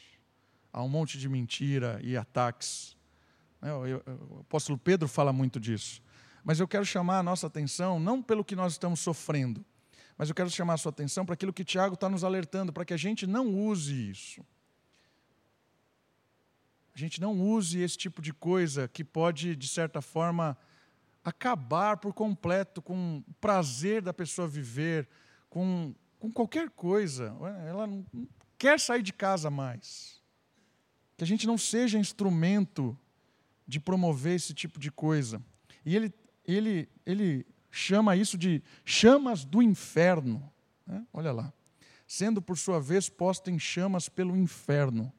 a 0.72 0.82
um 0.82 0.88
monte 0.88 1.18
de 1.18 1.28
mentira 1.28 2.00
e 2.02 2.16
ataques 2.16 2.96
né, 3.62 3.72
o 3.72 4.40
apóstolo 4.40 4.76
Pedro 4.76 5.06
fala 5.06 5.32
muito 5.32 5.60
disso. 5.60 6.02
Mas 6.42 6.58
eu 6.58 6.66
quero 6.66 6.84
chamar 6.84 7.20
a 7.20 7.22
nossa 7.22 7.46
atenção, 7.46 8.00
não 8.00 8.20
pelo 8.20 8.44
que 8.44 8.56
nós 8.56 8.72
estamos 8.72 8.98
sofrendo, 8.98 9.64
mas 10.18 10.28
eu 10.28 10.34
quero 10.34 10.50
chamar 10.50 10.74
a 10.74 10.76
sua 10.76 10.90
atenção 10.90 11.24
para 11.24 11.34
aquilo 11.34 11.52
que 11.52 11.64
Tiago 11.64 11.94
está 11.94 12.08
nos 12.08 12.24
alertando, 12.24 12.72
para 12.72 12.84
que 12.84 12.92
a 12.92 12.96
gente 12.96 13.24
não 13.24 13.46
use 13.46 14.10
isso. 14.10 14.44
A 16.94 16.98
gente 16.98 17.20
não 17.20 17.40
use 17.40 17.80
esse 17.80 17.96
tipo 17.96 18.20
de 18.20 18.32
coisa 18.32 18.86
que 18.86 19.02
pode, 19.02 19.56
de 19.56 19.66
certa 19.66 20.02
forma, 20.02 20.56
acabar 21.24 21.96
por 21.96 22.12
completo 22.12 22.82
com 22.82 23.22
o 23.26 23.34
prazer 23.34 24.02
da 24.02 24.12
pessoa 24.12 24.46
viver, 24.46 25.08
com, 25.48 25.94
com 26.18 26.30
qualquer 26.30 26.68
coisa. 26.70 27.34
Ela 27.66 27.86
não 27.86 28.04
quer 28.58 28.78
sair 28.78 29.02
de 29.02 29.12
casa 29.12 29.50
mais. 29.50 30.20
Que 31.16 31.24
a 31.24 31.26
gente 31.26 31.46
não 31.46 31.56
seja 31.56 31.98
instrumento 31.98 32.98
de 33.66 33.80
promover 33.80 34.34
esse 34.34 34.52
tipo 34.52 34.78
de 34.78 34.90
coisa. 34.90 35.42
E 35.84 35.96
ele, 35.96 36.12
ele, 36.46 36.88
ele 37.06 37.46
chama 37.70 38.16
isso 38.16 38.36
de 38.36 38.62
chamas 38.84 39.44
do 39.44 39.62
inferno. 39.62 40.52
Né? 40.86 41.06
Olha 41.12 41.32
lá. 41.32 41.52
Sendo, 42.06 42.42
por 42.42 42.58
sua 42.58 42.78
vez, 42.78 43.08
posta 43.08 43.50
em 43.50 43.58
chamas 43.58 44.08
pelo 44.08 44.36
inferno. 44.36 45.10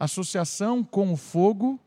Associação 0.00 0.82
com 0.82 1.12
o 1.12 1.16
fogo 1.16 1.78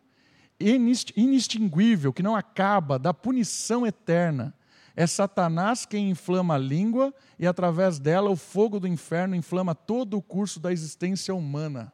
inextinguível, 0.59 2.13
que 2.13 2.23
não 2.23 2.35
acaba, 2.35 2.97
da 2.97 3.13
punição 3.13 3.85
eterna. 3.85 4.53
É 4.95 5.05
Satanás 5.05 5.85
quem 5.85 6.11
inflama 6.11 6.53
a 6.53 6.57
língua 6.57 7.13
e, 7.37 7.45
através 7.45 7.99
dela, 7.99 8.29
o 8.29 8.35
fogo 8.35 8.79
do 8.79 8.87
inferno 8.87 9.35
inflama 9.35 9.75
todo 9.75 10.15
o 10.15 10.21
curso 10.21 10.59
da 10.59 10.71
existência 10.71 11.33
humana. 11.33 11.91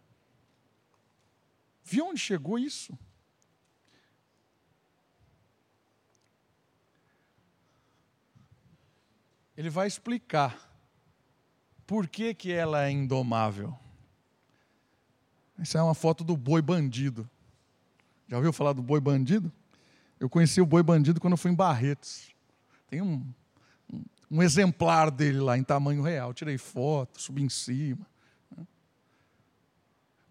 Viu 1.84 2.06
onde 2.08 2.20
chegou 2.20 2.60
isso? 2.60 2.96
ele 9.60 9.70
vai 9.70 9.88
explicar 9.88 10.74
por 11.86 12.08
que, 12.08 12.34
que 12.34 12.50
ela 12.50 12.86
é 12.86 12.92
indomável. 12.92 13.78
Essa 15.60 15.80
é 15.80 15.82
uma 15.82 15.94
foto 15.94 16.24
do 16.24 16.38
boi 16.38 16.62
bandido. 16.62 17.30
Já 18.28 18.38
ouviu 18.38 18.54
falar 18.54 18.74
do 18.74 18.82
boi 18.82 19.02
bandido? 19.02 19.52
Eu 20.20 20.30
conheci 20.30 20.62
o 20.62 20.66
boi 20.66 20.82
bandido 20.82 21.20
quando 21.20 21.34
eu 21.34 21.38
fui 21.38 21.52
em 21.52 21.56
Barretos. 21.56 22.30
Tem 22.88 23.02
um, 23.02 23.26
um, 23.92 24.04
um 24.32 24.44
exemplar 24.44 25.12
dele 25.12 25.40
lá 25.40 25.58
em 25.58 25.64
tamanho 25.64 26.02
real. 26.02 26.34
Tirei 26.34 26.58
foto, 26.58 27.22
subi 27.22 27.44
em 27.44 27.50
cima. 27.50 28.08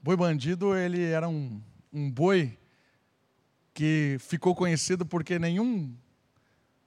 Boi 0.02 0.16
bandido, 0.16 0.74
ele 0.74 1.02
era 1.02 1.28
um, 1.28 1.60
um 1.92 2.10
boi 2.10 2.56
que 3.74 4.16
ficou 4.20 4.54
conhecido 4.54 5.04
porque 5.04 5.38
nenhum 5.38 5.94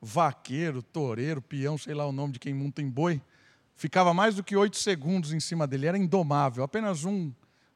vaqueiro, 0.02 0.82
toureiro, 0.82 1.42
peão, 1.42 1.78
sei 1.78 1.94
lá 1.94 2.08
o 2.08 2.12
nome 2.12 2.34
de 2.34 2.40
quem 2.40 2.54
monta 2.54 2.82
em 2.82 2.90
boi, 2.90 3.22
ficava 3.76 4.14
mais 4.14 4.36
do 4.36 4.44
que 4.44 4.56
oito 4.56 4.78
segundos 4.78 5.32
em 5.32 5.40
cima 5.40 5.68
dele, 5.68 5.86
era 5.86 5.98
indomável. 5.98 6.64
Apenas 6.64 7.06
um, 7.06 7.32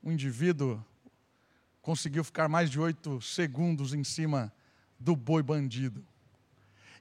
um 0.05 0.11
indivíduo 0.11 0.81
conseguiu 1.81 2.23
ficar 2.23 2.47
mais 2.47 2.69
de 2.69 2.79
oito 2.79 3.19
segundos 3.19 3.93
em 3.93 4.03
cima 4.03 4.53
do 4.99 5.15
boi 5.15 5.43
bandido. 5.43 6.05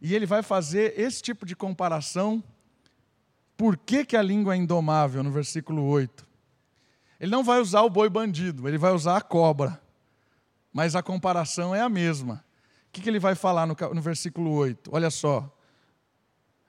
E 0.00 0.14
ele 0.14 0.26
vai 0.26 0.42
fazer 0.42 0.98
esse 0.98 1.22
tipo 1.22 1.46
de 1.46 1.54
comparação. 1.54 2.42
Por 3.56 3.76
que, 3.76 4.04
que 4.04 4.16
a 4.16 4.22
língua 4.22 4.54
é 4.54 4.56
indomável, 4.56 5.22
no 5.22 5.30
versículo 5.30 5.84
8? 5.84 6.26
Ele 7.20 7.30
não 7.30 7.44
vai 7.44 7.60
usar 7.60 7.82
o 7.82 7.90
boi 7.90 8.08
bandido, 8.08 8.66
ele 8.66 8.78
vai 8.78 8.92
usar 8.92 9.16
a 9.18 9.20
cobra. 9.20 9.80
Mas 10.72 10.96
a 10.96 11.02
comparação 11.02 11.74
é 11.74 11.80
a 11.80 11.88
mesma 11.88 12.44
que, 12.94 13.00
que 13.02 13.10
ele 13.10 13.18
vai 13.18 13.34
falar 13.34 13.66
no, 13.66 13.76
no 13.92 14.00
versículo 14.00 14.52
8? 14.52 14.90
Olha 14.92 15.10
só. 15.10 15.52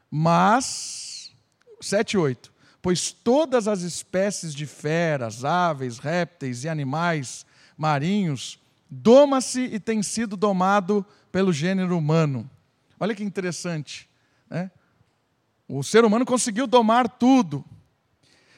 Mas, 0.09 1.31
7 1.79 2.13
e 2.13 2.17
8. 2.17 2.51
Pois 2.85 3.11
todas 3.11 3.67
as 3.67 3.81
espécies 3.81 4.53
de 4.53 4.67
feras, 4.67 5.43
aves, 5.43 5.97
répteis 5.97 6.63
e 6.63 6.69
animais 6.69 7.43
marinhos 7.75 8.59
doma-se 8.87 9.61
e 9.61 9.79
tem 9.79 10.03
sido 10.03 10.37
domado 10.37 11.03
pelo 11.31 11.51
gênero 11.51 11.97
humano. 11.97 12.47
Olha 12.99 13.15
que 13.15 13.23
interessante. 13.23 14.07
Né? 14.47 14.69
O 15.67 15.81
ser 15.81 16.05
humano 16.05 16.27
conseguiu 16.27 16.67
domar 16.67 17.09
tudo, 17.09 17.65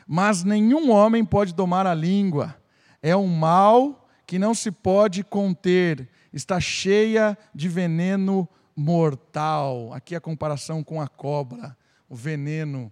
mas 0.06 0.44
nenhum 0.44 0.92
homem 0.92 1.24
pode 1.24 1.54
domar 1.54 1.88
a 1.88 1.94
língua. 1.94 2.54
É 3.02 3.16
um 3.16 3.28
mal 3.30 4.10
que 4.26 4.38
não 4.38 4.54
se 4.54 4.72
pode 4.72 5.24
conter 5.24 6.10
está 6.34 6.60
cheia 6.60 7.38
de 7.56 7.70
veneno 7.70 8.46
mortal. 8.76 9.94
Aqui 9.94 10.18
a 10.18 10.20
comparação 10.20 10.84
com 10.84 11.02
a 11.02 11.08
cobra, 11.08 11.78
o 12.10 12.16
veneno 12.16 12.92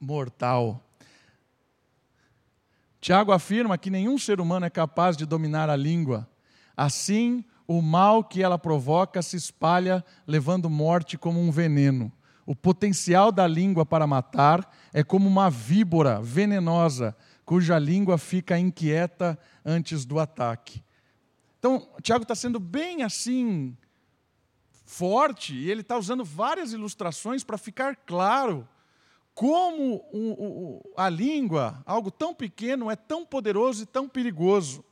mortal. 0.00 0.84
Tiago 3.00 3.32
afirma 3.32 3.78
que 3.78 3.90
nenhum 3.90 4.18
ser 4.18 4.40
humano 4.40 4.66
é 4.66 4.70
capaz 4.70 5.16
de 5.16 5.24
dominar 5.24 5.70
a 5.70 5.76
língua. 5.76 6.28
Assim, 6.76 7.44
o 7.66 7.80
mal 7.80 8.24
que 8.24 8.42
ela 8.42 8.58
provoca 8.58 9.22
se 9.22 9.36
espalha, 9.36 10.04
levando 10.26 10.68
morte 10.68 11.16
como 11.16 11.40
um 11.40 11.50
veneno. 11.50 12.12
O 12.44 12.56
potencial 12.56 13.30
da 13.30 13.46
língua 13.46 13.84
para 13.84 14.06
matar 14.06 14.74
é 14.92 15.04
como 15.04 15.28
uma 15.28 15.50
víbora 15.50 16.20
venenosa, 16.22 17.16
cuja 17.44 17.78
língua 17.78 18.16
fica 18.16 18.58
inquieta 18.58 19.38
antes 19.64 20.04
do 20.04 20.18
ataque. 20.18 20.82
Então, 21.58 21.88
Tiago 22.02 22.22
está 22.22 22.34
sendo 22.34 22.58
bem 22.58 23.02
assim, 23.02 23.76
forte, 24.86 25.54
e 25.54 25.70
ele 25.70 25.82
está 25.82 25.98
usando 25.98 26.24
várias 26.24 26.72
ilustrações 26.72 27.44
para 27.44 27.58
ficar 27.58 27.96
claro 27.96 28.66
como 29.38 30.04
o, 30.12 30.32
o, 30.32 30.94
a 30.96 31.08
língua, 31.08 31.80
algo 31.86 32.10
tão 32.10 32.34
pequeno, 32.34 32.90
é 32.90 32.96
tão 32.96 33.24
poderoso 33.24 33.84
e 33.84 33.86
tão 33.86 34.08
perigoso. 34.08 34.84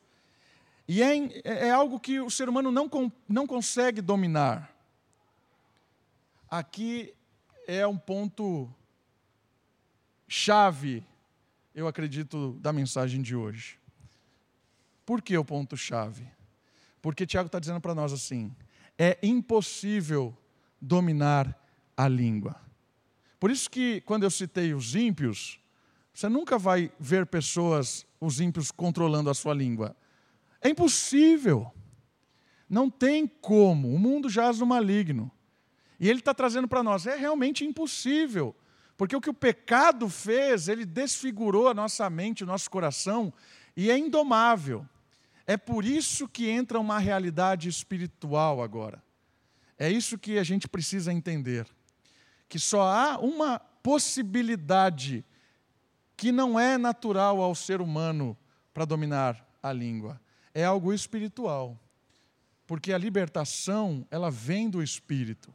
E 0.87 1.03
é, 1.03 1.17
é, 1.43 1.67
é 1.67 1.71
algo 1.73 1.99
que 1.99 2.21
o 2.21 2.31
ser 2.31 2.49
humano 2.49 2.71
não, 2.71 2.89
não 3.29 3.45
consegue 3.45 4.01
dominar. 4.01 4.73
Aqui 6.49 7.13
é 7.67 7.85
um 7.85 7.99
ponto 7.99 8.73
chave 10.29 11.05
eu 11.77 11.87
acredito, 11.87 12.53
da 12.61 12.73
mensagem 12.73 13.21
de 13.21 13.37
hoje. 13.37 13.79
Por 15.05 15.21
que 15.21 15.37
o 15.37 15.45
ponto-chave? 15.45 16.27
Porque 17.03 17.27
Tiago 17.27 17.49
está 17.49 17.59
dizendo 17.59 17.83
para 17.83 17.95
nós 17.95 18.13
assim: 18.13 18.55
é 18.97 19.19
impossível 19.23 20.37
dominar 20.81 21.53
a 21.97 22.07
língua. 22.07 22.66
Por 23.39 23.51
isso 23.51 23.71
que, 23.71 24.01
quando 24.03 24.23
eu 24.23 24.31
citei 24.31 24.73
os 24.73 24.95
ímpios, 24.95 25.61
você 26.13 26.29
nunca 26.29 26.59
vai 26.59 26.91
ver 26.99 27.27
pessoas, 27.27 28.07
os 28.21 28.41
ímpios, 28.41 28.71
controlando 28.71 29.29
a 29.29 29.35
sua 29.35 29.53
língua. 29.53 29.95
É 30.63 30.69
impossível. 30.71 31.71
Não 32.69 32.89
tem 32.89 33.27
como. 33.27 33.95
O 33.95 33.99
mundo 33.99 34.29
jaz 34.29 34.59
no 34.59 34.67
maligno. 34.67 35.31
E 36.01 36.09
ele 36.09 36.21
está 36.21 36.33
trazendo 36.33 36.67
para 36.67 36.83
nós: 36.83 37.07
é 37.07 37.17
realmente 37.17 37.65
impossível. 37.65 38.57
Porque 38.97 39.15
o 39.15 39.21
que 39.21 39.29
o 39.29 39.35
pecado 39.35 40.09
fez, 40.09 40.69
ele 40.69 40.87
desfigurou 40.87 41.69
a 41.69 41.75
nossa 41.75 42.09
mente, 42.09 42.43
o 42.43 42.47
nosso 42.47 42.71
coração, 42.71 43.33
e 43.77 43.91
é 43.91 43.99
indomável. 43.99 44.89
É 45.47 45.57
por 45.57 45.85
isso 45.85 46.27
que 46.27 46.49
entra 46.49 46.81
uma 46.81 46.99
realidade 46.99 47.69
espiritual 47.69 48.63
agora. 48.63 49.03
É 49.79 49.91
isso 49.91 50.19
que 50.19 50.39
a 50.39 50.43
gente 50.43 50.67
precisa 50.67 51.13
entender. 51.13 51.67
Que 52.49 52.59
só 52.59 52.83
há 52.83 53.19
uma 53.19 53.59
possibilidade 53.59 55.25
que 56.17 56.33
não 56.33 56.59
é 56.59 56.79
natural 56.79 57.41
ao 57.41 57.55
ser 57.55 57.81
humano 57.81 58.37
para 58.73 58.85
dominar 58.85 59.47
a 59.63 59.73
língua. 59.73 60.21
É 60.55 60.65
algo 60.65 60.93
espiritual. 60.93 61.79
Porque 62.67 62.93
a 62.93 62.99
libertação, 62.99 64.07
ela 64.11 64.31
vem 64.31 64.69
do 64.69 64.83
espírito. 64.83 65.53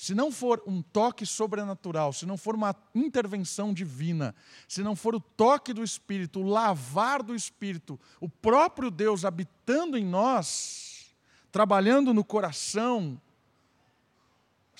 Se 0.00 0.14
não 0.14 0.32
for 0.32 0.62
um 0.66 0.80
toque 0.80 1.26
sobrenatural, 1.26 2.10
se 2.14 2.24
não 2.24 2.38
for 2.38 2.54
uma 2.54 2.74
intervenção 2.94 3.70
divina, 3.74 4.34
se 4.66 4.82
não 4.82 4.96
for 4.96 5.14
o 5.14 5.20
toque 5.20 5.74
do 5.74 5.84
Espírito, 5.84 6.40
o 6.40 6.48
lavar 6.48 7.22
do 7.22 7.34
Espírito, 7.34 8.00
o 8.18 8.26
próprio 8.26 8.90
Deus 8.90 9.26
habitando 9.26 9.98
em 9.98 10.04
nós, 10.06 11.14
trabalhando 11.52 12.14
no 12.14 12.24
coração, 12.24 13.20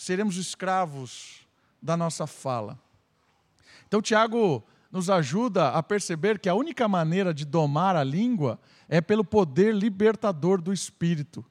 seremos 0.00 0.36
escravos 0.36 1.46
da 1.82 1.94
nossa 1.94 2.26
fala. 2.26 2.78
Então, 3.86 4.00
Tiago 4.00 4.64
nos 4.90 5.10
ajuda 5.10 5.68
a 5.68 5.82
perceber 5.82 6.38
que 6.38 6.48
a 6.48 6.54
única 6.54 6.88
maneira 6.88 7.34
de 7.34 7.44
domar 7.44 7.94
a 7.94 8.02
língua 8.02 8.58
é 8.88 9.02
pelo 9.02 9.22
poder 9.22 9.74
libertador 9.74 10.62
do 10.62 10.72
Espírito 10.72 11.44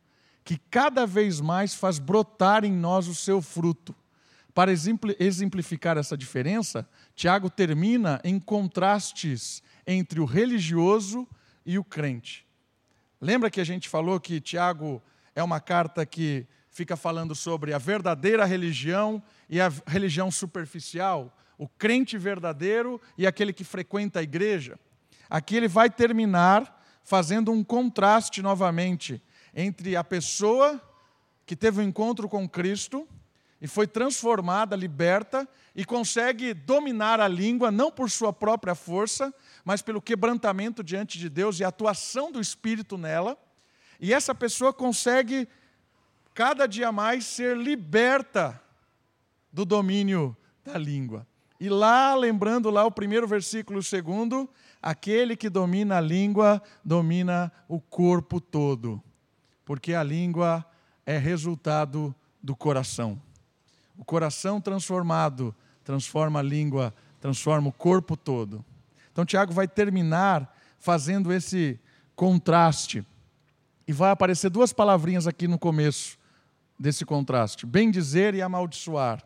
que 0.43 0.57
cada 0.71 1.05
vez 1.05 1.39
mais 1.39 1.75
faz 1.75 1.99
brotar 1.99 2.65
em 2.65 2.71
nós 2.71 3.07
o 3.07 3.13
seu 3.13 3.39
fruto. 3.39 3.95
Para 4.51 4.71
exemplificar 4.71 5.95
essa 5.95 6.17
diferença, 6.17 6.89
Tiago 7.13 7.51
termina 7.51 8.19
em 8.23 8.39
contrastes 8.39 9.61
entre 9.85 10.19
o 10.19 10.25
religioso 10.25 11.27
e 11.63 11.77
o 11.77 11.83
crente. 11.83 12.47
Lembra 13.21 13.51
que 13.51 13.61
a 13.61 13.63
gente 13.63 13.87
falou 13.87 14.19
que 14.19 14.41
Tiago 14.41 14.99
é 15.35 15.43
uma 15.43 15.59
carta 15.59 16.03
que 16.03 16.47
fica 16.79 16.95
falando 16.95 17.35
sobre 17.35 17.73
a 17.73 17.77
verdadeira 17.77 18.45
religião 18.45 19.21
e 19.49 19.59
a 19.59 19.69
religião 19.85 20.31
superficial, 20.31 21.37
o 21.57 21.67
crente 21.67 22.17
verdadeiro 22.17 23.01
e 23.17 23.27
aquele 23.27 23.51
que 23.51 23.65
frequenta 23.65 24.21
a 24.21 24.23
igreja? 24.23 24.79
Aqui 25.29 25.57
ele 25.57 25.67
vai 25.67 25.89
terminar 25.89 26.81
fazendo 27.03 27.51
um 27.51 27.61
contraste 27.61 28.41
novamente 28.41 29.21
entre 29.53 29.97
a 29.97 30.05
pessoa 30.05 30.81
que 31.45 31.53
teve 31.53 31.81
um 31.81 31.83
encontro 31.83 32.29
com 32.29 32.47
Cristo 32.47 33.05
e 33.59 33.67
foi 33.67 33.85
transformada, 33.85 34.73
liberta 34.73 35.45
e 35.75 35.83
consegue 35.83 36.53
dominar 36.53 37.19
a 37.19 37.27
língua 37.27 37.69
não 37.69 37.91
por 37.91 38.09
sua 38.09 38.31
própria 38.31 38.73
força, 38.73 39.33
mas 39.65 39.81
pelo 39.81 40.01
quebrantamento 40.01 40.81
diante 40.81 41.19
de 41.19 41.27
Deus 41.27 41.59
e 41.59 41.65
a 41.65 41.67
atuação 41.67 42.31
do 42.31 42.39
Espírito 42.39 42.97
nela. 42.97 43.37
E 43.99 44.13
essa 44.13 44.33
pessoa 44.33 44.71
consegue 44.71 45.45
cada 46.39 46.65
dia 46.67 46.89
mais 46.89 47.25
ser 47.25 47.57
liberta 47.57 48.61
do 49.51 49.65
domínio 49.65 50.37
da 50.63 50.77
língua. 50.77 51.27
E 51.59 51.67
lá, 51.67 52.15
lembrando 52.15 52.69
lá 52.69 52.85
o 52.85 52.91
primeiro 52.91 53.27
versículo, 53.27 53.79
o 53.79 53.83
segundo, 53.83 54.49
aquele 54.81 55.35
que 55.35 55.49
domina 55.49 55.97
a 55.97 56.01
língua 56.01 56.63
domina 56.81 57.51
o 57.67 57.77
corpo 57.77 58.39
todo 58.39 59.03
porque 59.65 59.93
a 59.93 60.01
língua 60.01 60.65
é 61.05 61.17
resultado 61.17 62.15
do 62.41 62.55
coração. 62.55 63.21
O 63.97 64.05
coração 64.05 64.61
transformado 64.61 65.53
transforma 65.83 66.39
a 66.39 66.41
língua, 66.41 66.91
transforma 67.19 67.67
o 67.67 67.71
corpo 67.73 68.15
todo. 68.15 68.63
Então, 69.11 69.25
Tiago 69.25 69.53
vai 69.53 69.67
terminar 69.67 70.57
fazendo 70.79 71.33
esse 71.33 71.77
contraste. 72.15 73.05
E 73.85 73.91
vai 73.91 74.09
aparecer 74.09 74.49
duas 74.49 74.71
palavrinhas 74.71 75.27
aqui 75.27 75.47
no 75.47 75.59
começo 75.59 76.18
desse 76.79 77.05
contraste: 77.05 77.65
bem 77.65 77.91
dizer 77.91 78.33
e 78.33 78.41
amaldiçoar. 78.41 79.23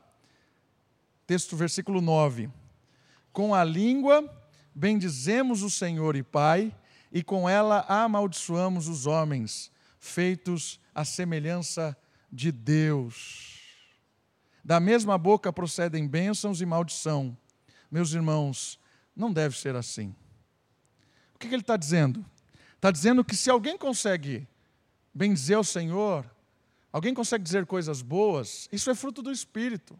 Texto, 1.27 1.55
versículo 1.55 2.01
9. 2.01 2.49
Com 3.31 3.53
a 3.53 3.63
língua 3.63 4.29
bendizemos 4.75 5.61
o 5.61 5.69
Senhor 5.69 6.15
e 6.15 6.23
Pai, 6.23 6.75
e 7.11 7.23
com 7.23 7.47
ela 7.47 7.85
amaldiçoamos 7.87 8.87
os 8.87 9.05
homens 9.05 9.71
feitos 9.99 10.79
à 10.93 11.05
semelhança 11.05 11.95
de 12.31 12.51
Deus. 12.51 13.61
Da 14.63 14.79
mesma 14.79 15.17
boca 15.17 15.53
procedem 15.53 16.07
bênçãos 16.07 16.61
e 16.61 16.65
maldição. 16.65 17.37
Meus 17.91 18.13
irmãos, 18.13 18.79
não 19.15 19.31
deve 19.31 19.57
ser 19.57 19.75
assim. 19.75 20.15
O 21.35 21.39
que, 21.39 21.47
ele 21.47 21.57
está 21.57 21.77
dizendo? 21.77 22.25
Está 22.75 22.89
dizendo 22.89 23.23
que 23.23 23.35
se 23.35 23.49
alguém 23.49 23.77
consegue 23.77 24.47
bendizer 25.13 25.59
o 25.59 25.63
Senhor, 25.63 26.25
alguém 26.93 27.13
consegue 27.13 27.43
dizer 27.43 27.65
coisas 27.65 28.03
boas, 28.03 28.69
isso 28.71 28.89
é 28.89 28.95
fruto 28.95 29.23
do 29.23 29.31
Espírito. 29.31 29.99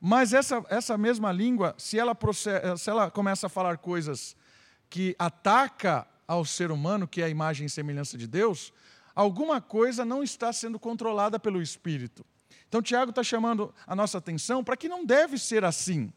Mas 0.00 0.32
essa, 0.32 0.64
essa 0.68 0.96
mesma 0.96 1.32
língua, 1.32 1.74
se 1.76 1.98
ela, 1.98 2.14
procede, 2.14 2.78
se 2.78 2.88
ela 2.88 3.10
começa 3.10 3.48
a 3.48 3.50
falar 3.50 3.78
coisas 3.78 4.36
que 4.88 5.16
ataca 5.18 6.06
ao 6.26 6.44
ser 6.44 6.70
humano, 6.70 7.08
que 7.08 7.20
é 7.20 7.24
a 7.24 7.28
imagem 7.28 7.66
e 7.66 7.70
semelhança 7.70 8.16
de 8.16 8.26
Deus, 8.26 8.72
alguma 9.14 9.60
coisa 9.60 10.04
não 10.04 10.22
está 10.22 10.52
sendo 10.52 10.78
controlada 10.78 11.38
pelo 11.38 11.60
Espírito. 11.60 12.24
Então, 12.68 12.82
Tiago 12.82 13.10
está 13.10 13.22
chamando 13.22 13.74
a 13.86 13.94
nossa 13.96 14.18
atenção 14.18 14.62
para 14.62 14.76
que 14.76 14.88
não 14.88 15.04
deve 15.04 15.38
ser 15.38 15.64
assim. 15.64 16.12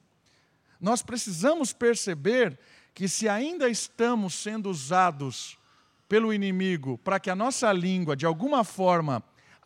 Nós 0.79 1.01
precisamos 1.01 1.73
perceber 1.73 2.59
que, 2.93 3.07
se 3.07 3.27
ainda 3.27 3.69
estamos 3.69 4.35
sendo 4.35 4.69
usados 4.69 5.57
pelo 6.07 6.33
inimigo 6.33 6.97
para 6.99 7.19
que 7.19 7.29
a 7.29 7.35
nossa 7.35 7.71
língua, 7.71 8.15
de 8.15 8.25
alguma 8.25 8.63
forma, 8.63 9.23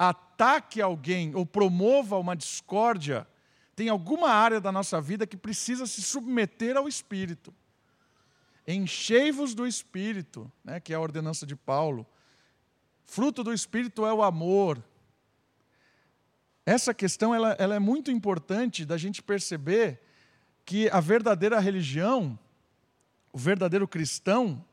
ataque 0.09 0.81
alguém 0.81 1.35
ou 1.35 1.45
promova 1.45 2.17
uma 2.17 2.35
discórdia, 2.35 3.27
tem 3.75 3.87
alguma 3.87 4.29
área 4.29 4.59
da 4.59 4.71
nossa 4.71 4.99
vida 4.99 5.27
que 5.27 5.37
precisa 5.37 5.85
se 5.85 6.01
submeter 6.01 6.75
ao 6.75 6.87
Espírito. 6.87 7.53
Enchei-vos 8.67 9.53
do 9.53 9.67
Espírito, 9.67 10.51
né, 10.63 10.79
que 10.79 10.91
é 10.91 10.95
a 10.95 10.99
ordenança 10.99 11.45
de 11.45 11.55
Paulo. 11.55 12.05
Fruto 13.05 13.43
do 13.43 13.53
Espírito 13.53 14.03
é 14.03 14.11
o 14.11 14.23
amor. 14.23 14.83
Essa 16.65 16.95
questão 16.95 17.33
ela, 17.33 17.55
ela 17.59 17.75
é 17.75 17.79
muito 17.79 18.09
importante 18.09 18.85
da 18.85 18.97
gente 18.97 19.21
perceber 19.21 20.01
que 20.65 20.89
a 20.89 20.99
verdadeira 20.99 21.59
religião, 21.59 22.39
o 23.31 23.37
verdadeiro 23.37 23.87
cristão, 23.87 24.65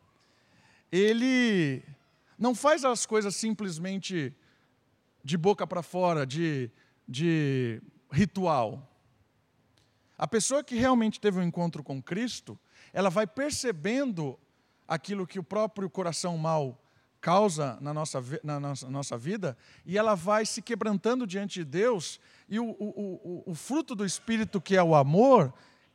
ele 0.90 1.82
não 2.38 2.54
faz 2.54 2.82
as 2.82 3.04
coisas 3.04 3.36
simplesmente 3.36 4.34
de 5.22 5.36
boca 5.36 5.66
para 5.66 5.82
fora, 5.82 6.26
de, 6.26 6.70
de 7.06 7.82
ritual. 8.10 8.88
A 10.16 10.26
pessoa 10.26 10.64
que 10.64 10.74
realmente 10.74 11.20
teve 11.20 11.38
um 11.38 11.42
encontro 11.42 11.82
com 11.82 12.02
Cristo, 12.02 12.58
ela 12.92 13.10
vai 13.10 13.26
percebendo 13.26 14.38
aquilo 14.86 15.26
que 15.26 15.38
o 15.38 15.44
próprio 15.44 15.88
coração 15.88 16.36
mau 16.36 16.82
causa 17.20 17.78
na 17.80 17.92
nossa, 17.92 18.22
na 18.42 18.60
nossa, 18.60 18.90
nossa 18.90 19.18
vida, 19.18 19.56
e 19.84 19.98
ela 19.98 20.14
vai 20.14 20.46
se 20.46 20.62
quebrantando 20.62 21.26
diante 21.26 21.60
de 21.60 21.64
Deus, 21.64 22.20
e 22.48 22.58
o, 22.58 22.64
o, 22.64 23.42
o, 23.44 23.50
o 23.50 23.54
fruto 23.54 23.94
do 23.94 24.04
Espírito, 24.04 24.60
que 24.60 24.76
é 24.76 24.82
o 24.82 24.94
amor, 24.94 25.52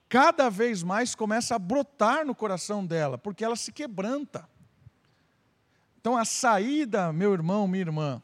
cada 0.10 0.50
vez 0.50 0.84
mais 0.84 1.16
começa 1.16 1.56
a 1.56 1.60
brotar 1.60 2.26
no 2.26 2.36
coração 2.36 2.86
dela, 2.86 3.18
porque 3.18 3.44
ela 3.44 3.56
se 3.56 3.72
quebranta. 3.72 4.48
Então, 6.00 6.18
a 6.18 6.26
saída, 6.26 7.14
meu 7.14 7.34
irmão, 7.34 7.68
minha 7.68 7.82
irmã, 7.82 8.22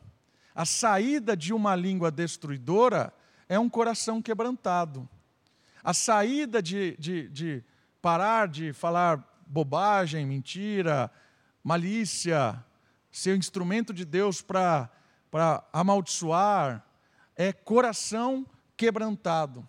a 0.60 0.66
saída 0.66 1.38
de 1.38 1.54
uma 1.54 1.74
língua 1.74 2.12
destruidora 2.12 3.14
é 3.48 3.58
um 3.58 3.70
coração 3.70 4.22
quebrantado. 4.22 5.08
A 5.82 5.94
saída 5.94 6.62
de, 6.62 6.98
de, 7.00 7.30
de 7.30 7.64
parar 8.02 8.46
de 8.46 8.74
falar 8.74 9.26
bobagem, 9.48 10.26
mentira, 10.26 11.10
malícia, 11.64 12.62
ser 13.10 13.38
instrumento 13.38 13.94
de 13.94 14.04
Deus 14.04 14.42
para 14.42 14.90
amaldiçoar, 15.72 16.86
é 17.38 17.54
coração 17.54 18.46
quebrantado. 18.76 19.66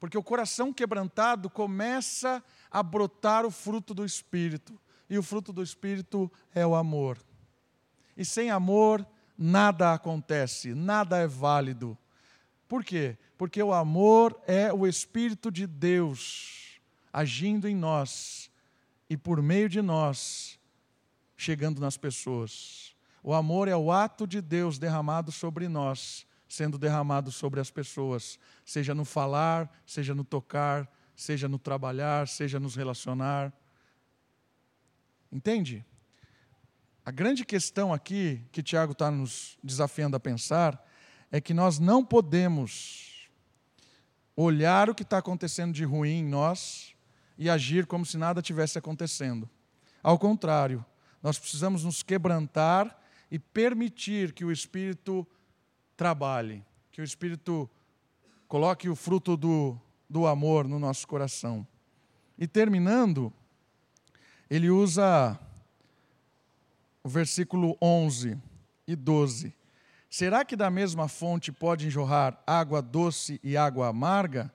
Porque 0.00 0.16
o 0.16 0.22
coração 0.22 0.72
quebrantado 0.72 1.50
começa 1.50 2.42
a 2.70 2.82
brotar 2.82 3.44
o 3.44 3.50
fruto 3.50 3.92
do 3.92 4.06
Espírito. 4.06 4.80
E 5.10 5.18
o 5.18 5.22
fruto 5.22 5.52
do 5.52 5.62
Espírito 5.62 6.32
é 6.54 6.66
o 6.66 6.74
amor. 6.74 7.18
E 8.16 8.24
sem 8.24 8.50
amor, 8.50 9.06
nada 9.38 9.94
acontece, 9.94 10.74
nada 10.74 11.16
é 11.16 11.26
válido. 11.26 11.96
Por 12.66 12.84
quê? 12.84 13.16
Porque 13.38 13.62
o 13.62 13.72
amor 13.72 14.38
é 14.46 14.72
o 14.72 14.86
Espírito 14.86 15.50
de 15.50 15.66
Deus 15.66 16.80
agindo 17.12 17.66
em 17.68 17.74
nós 17.74 18.50
e 19.08 19.16
por 19.16 19.40
meio 19.40 19.68
de 19.68 19.80
nós, 19.80 20.58
chegando 21.36 21.80
nas 21.80 21.96
pessoas. 21.96 22.94
O 23.22 23.32
amor 23.32 23.68
é 23.68 23.76
o 23.76 23.90
ato 23.90 24.26
de 24.26 24.40
Deus 24.40 24.78
derramado 24.78 25.32
sobre 25.32 25.68
nós, 25.68 26.26
sendo 26.48 26.78
derramado 26.78 27.30
sobre 27.30 27.60
as 27.60 27.70
pessoas, 27.70 28.38
seja 28.64 28.94
no 28.94 29.04
falar, 29.04 29.70
seja 29.86 30.14
no 30.14 30.24
tocar, 30.24 30.90
seja 31.14 31.48
no 31.48 31.58
trabalhar, 31.58 32.28
seja 32.28 32.60
nos 32.60 32.74
relacionar. 32.74 33.52
Entende? 35.30 35.84
A 37.08 37.10
grande 37.10 37.42
questão 37.42 37.90
aqui 37.90 38.42
que 38.52 38.62
Tiago 38.62 38.92
está 38.92 39.10
nos 39.10 39.56
desafiando 39.64 40.14
a 40.14 40.20
pensar 40.20 40.78
é 41.32 41.40
que 41.40 41.54
nós 41.54 41.78
não 41.78 42.04
podemos 42.04 43.30
olhar 44.36 44.90
o 44.90 44.94
que 44.94 45.04
está 45.04 45.16
acontecendo 45.16 45.72
de 45.72 45.84
ruim 45.84 46.18
em 46.18 46.24
nós 46.26 46.94
e 47.38 47.48
agir 47.48 47.86
como 47.86 48.04
se 48.04 48.18
nada 48.18 48.42
tivesse 48.42 48.76
acontecendo. 48.76 49.48
Ao 50.02 50.18
contrário, 50.18 50.84
nós 51.22 51.38
precisamos 51.38 51.82
nos 51.82 52.02
quebrantar 52.02 53.00
e 53.30 53.38
permitir 53.38 54.34
que 54.34 54.44
o 54.44 54.52
Espírito 54.52 55.26
trabalhe, 55.96 56.62
que 56.92 57.00
o 57.00 57.04
Espírito 57.04 57.70
coloque 58.46 58.86
o 58.86 58.94
fruto 58.94 59.34
do, 59.34 59.80
do 60.10 60.26
amor 60.26 60.68
no 60.68 60.78
nosso 60.78 61.08
coração. 61.08 61.66
E 62.36 62.46
terminando, 62.46 63.32
ele 64.50 64.68
usa 64.68 65.40
o 67.08 67.10
versículo 67.10 67.74
11 67.80 68.36
e 68.86 68.94
12. 68.94 69.54
Será 70.10 70.44
que 70.44 70.54
da 70.54 70.68
mesma 70.68 71.08
fonte 71.08 71.50
pode 71.50 71.88
jorrar 71.88 72.38
água 72.46 72.82
doce 72.82 73.40
e 73.42 73.56
água 73.56 73.88
amarga? 73.88 74.52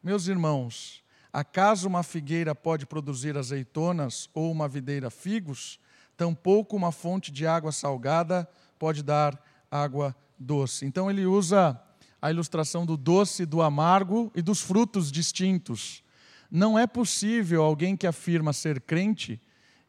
Meus 0.00 0.28
irmãos, 0.28 1.02
acaso 1.32 1.88
uma 1.88 2.04
figueira 2.04 2.54
pode 2.54 2.86
produzir 2.86 3.36
azeitonas 3.36 4.30
ou 4.32 4.52
uma 4.52 4.68
videira 4.68 5.10
figos? 5.10 5.80
Tampouco 6.16 6.76
uma 6.76 6.92
fonte 6.92 7.32
de 7.32 7.48
água 7.48 7.72
salgada 7.72 8.48
pode 8.78 9.02
dar 9.02 9.36
água 9.68 10.14
doce. 10.38 10.86
Então 10.86 11.10
ele 11.10 11.26
usa 11.26 11.82
a 12.22 12.30
ilustração 12.30 12.86
do 12.86 12.96
doce, 12.96 13.44
do 13.44 13.60
amargo 13.60 14.30
e 14.36 14.40
dos 14.40 14.60
frutos 14.60 15.10
distintos. 15.10 16.04
Não 16.48 16.78
é 16.78 16.86
possível 16.86 17.60
alguém 17.60 17.96
que 17.96 18.06
afirma 18.06 18.52
ser 18.52 18.82
crente 18.82 19.40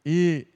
e 0.04 0.48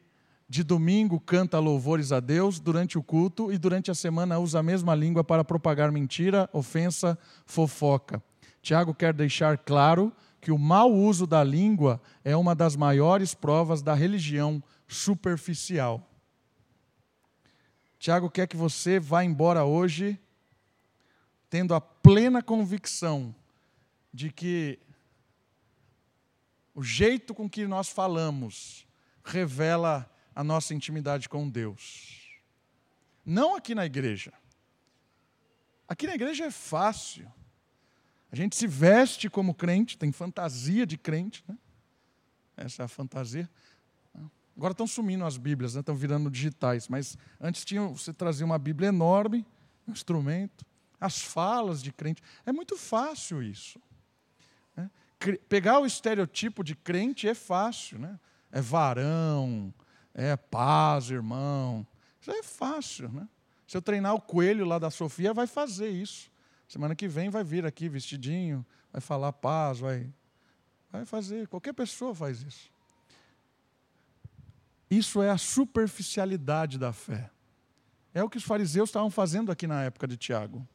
de 0.55 0.63
domingo 0.63 1.19
canta 1.19 1.59
louvores 1.59 2.13
a 2.13 2.21
Deus 2.21 2.61
durante 2.61 2.97
o 2.97 3.03
culto 3.03 3.53
e 3.53 3.59
durante 3.59 3.91
a 3.91 3.95
semana 3.95 4.39
usa 4.39 4.61
a 4.61 4.63
mesma 4.63 4.95
língua 4.95 5.25
para 5.25 5.43
propagar 5.43 5.91
mentira, 5.91 6.49
ofensa, 6.53 7.19
fofoca. 7.45 8.23
Tiago 8.63 8.95
quer 8.95 9.13
deixar 9.13 9.59
claro 9.59 10.13
que 10.41 10.53
o 10.53 10.59
mau 10.59 10.95
uso 10.95 11.27
da 11.27 11.43
língua 11.43 12.01
é 12.23 12.37
uma 12.37 12.55
das 12.55 12.77
maiores 12.77 13.35
provas 13.35 13.83
da 13.83 13.95
religião 13.95 14.63
superficial. 14.87 16.09
Tiago 17.99 18.31
quer 18.31 18.47
que 18.47 18.57
você 18.57 19.01
vá 19.01 19.25
embora 19.25 19.65
hoje 19.65 20.17
tendo 21.51 21.75
a 21.75 21.81
plena 21.81 22.41
convicção 22.41 23.35
de 24.13 24.31
que 24.31 24.79
o 26.73 26.81
jeito 26.81 27.35
com 27.35 27.51
que 27.51 27.67
nós 27.67 27.89
falamos 27.89 28.87
revela 29.25 30.09
a 30.35 30.43
nossa 30.43 30.75
intimidade 30.75 31.29
com 31.29 31.49
Deus. 31.49 32.29
Não 33.25 33.55
aqui 33.55 33.75
na 33.75 33.87
igreja. 33.87 34.33
Aqui 35.89 36.07
na 36.07 36.15
igreja 36.15 36.47
é 36.47 36.51
fácil. 36.51 37.31
A 38.33 38.37
gente 38.37 38.57
se 38.57 38.67
veste 38.67 39.31
como 39.31 39.55
crente, 39.55 39.97
tem 39.97 40.11
fantasia 40.11 40.85
de 40.87 40.99
crente, 40.99 41.45
né? 41.47 41.57
Essa 42.57 42.83
é 42.83 42.85
a 42.85 42.89
fantasia. 42.89 43.49
Agora 44.57 44.73
estão 44.73 44.87
sumindo 44.87 45.25
as 45.25 45.37
Bíblias, 45.37 45.75
né? 45.75 45.81
estão 45.81 45.97
virando 45.97 46.31
digitais, 46.31 46.89
mas 46.89 47.19
antes 47.41 47.65
tinha, 47.65 47.83
você 47.89 48.13
trazia 48.13 48.47
uma 48.47 48.59
Bíblia 48.59 48.89
enorme, 48.89 49.45
um 49.87 49.93
instrumento, 49.93 50.65
as 51.01 51.21
falas 51.21 51.83
de 51.83 51.93
crente. 51.93 52.23
É 52.47 52.53
muito 52.53 52.77
fácil 52.77 53.43
isso. 53.43 53.81
Né? 54.77 54.89
Pegar 55.49 55.81
o 55.81 55.87
estereotipo 55.87 56.63
de 56.63 56.77
crente 56.77 57.29
é 57.29 57.35
fácil, 57.35 57.99
né? 57.99 58.19
É 58.53 58.61
varão, 58.61 59.75
é 60.15 60.37
paz, 60.37 61.11
irmão. 61.11 61.87
Isso 62.21 62.31
é 62.31 62.43
fácil, 62.43 63.11
né? 63.11 63.29
Se 63.67 63.77
eu 63.77 63.83
treinar 63.83 64.15
o 64.15 64.21
coelho 64.21 64.65
lá 64.65 64.79
da 64.79 64.91
Sofia, 64.91 65.35
vai 65.35 65.47
fazer 65.47 65.89
isso. 65.89 66.31
Semana 66.69 66.95
que 66.95 67.09
vem 67.09 67.29
vai 67.29 67.43
vir 67.45 67.67
aqui 67.67 67.89
vestidinho, 67.89 68.65
vai 68.93 69.01
falar 69.01 69.33
paz, 69.33 69.81
vai, 69.81 70.09
vai 70.91 71.05
fazer. 71.05 71.49
Qualquer 71.49 71.73
pessoa 71.73 72.15
faz 72.15 72.43
isso. 72.43 72.71
Isso 74.91 75.21
é 75.23 75.31
a 75.31 75.39
superficialidade 75.39 76.79
da 76.79 76.93
fé. 76.93 77.31
É 78.15 78.23
o 78.23 78.31
que 78.31 78.39
os 78.39 78.45
fariseus 78.45 78.89
estavam 78.89 79.11
fazendo 79.11 79.51
aqui 79.51 79.67
na 79.67 79.83
época 79.83 80.07
de 80.07 80.17
Tiago 80.17 80.67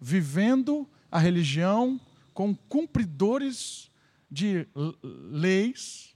vivendo 0.00 0.88
a 1.10 1.18
religião 1.18 2.00
com 2.34 2.54
cumpridores 2.54 3.90
de 4.30 4.66
leis 5.02 6.14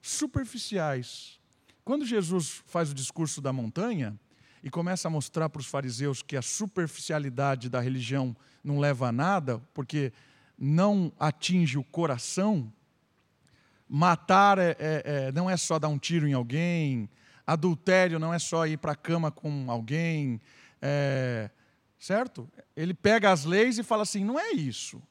superficiais. 0.00 1.37
Quando 1.88 2.04
Jesus 2.04 2.62
faz 2.66 2.90
o 2.90 2.94
discurso 2.94 3.40
da 3.40 3.50
montanha 3.50 4.14
e 4.62 4.68
começa 4.68 5.08
a 5.08 5.10
mostrar 5.10 5.48
para 5.48 5.60
os 5.60 5.66
fariseus 5.66 6.20
que 6.20 6.36
a 6.36 6.42
superficialidade 6.42 7.70
da 7.70 7.80
religião 7.80 8.36
não 8.62 8.78
leva 8.78 9.08
a 9.08 9.12
nada, 9.12 9.58
porque 9.72 10.12
não 10.58 11.10
atinge 11.18 11.78
o 11.78 11.82
coração, 11.82 12.70
matar 13.88 14.58
é, 14.58 14.76
é, 14.78 15.02
é, 15.28 15.32
não 15.32 15.48
é 15.48 15.56
só 15.56 15.78
dar 15.78 15.88
um 15.88 15.98
tiro 15.98 16.28
em 16.28 16.34
alguém, 16.34 17.08
adultério 17.46 18.18
não 18.18 18.34
é 18.34 18.38
só 18.38 18.66
ir 18.66 18.76
para 18.76 18.92
a 18.92 18.94
cama 18.94 19.30
com 19.30 19.70
alguém, 19.70 20.42
é, 20.82 21.48
certo? 21.98 22.46
Ele 22.76 22.92
pega 22.92 23.32
as 23.32 23.46
leis 23.46 23.78
e 23.78 23.82
fala 23.82 24.02
assim: 24.02 24.22
não 24.22 24.38
é 24.38 24.50
isso. 24.50 25.02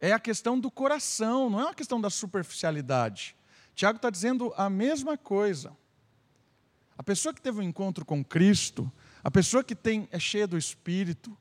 É 0.00 0.12
a 0.12 0.18
questão 0.18 0.58
do 0.58 0.68
coração, 0.68 1.48
não 1.48 1.60
é 1.60 1.64
uma 1.66 1.74
questão 1.74 2.00
da 2.00 2.10
superficialidade. 2.10 3.36
Tiago 3.72 3.98
está 3.98 4.10
dizendo 4.10 4.52
a 4.56 4.68
mesma 4.68 5.16
coisa. 5.16 5.80
A 7.02 7.04
pessoa 7.04 7.34
que 7.34 7.42
teve 7.42 7.58
um 7.58 7.64
encontro 7.64 8.04
com 8.04 8.24
Cristo, 8.24 8.90
a 9.24 9.30
pessoa 9.30 9.64
que 9.64 9.74
tem, 9.74 10.08
é 10.12 10.20
cheia 10.20 10.46
do 10.46 10.56
Espírito, 10.56 11.36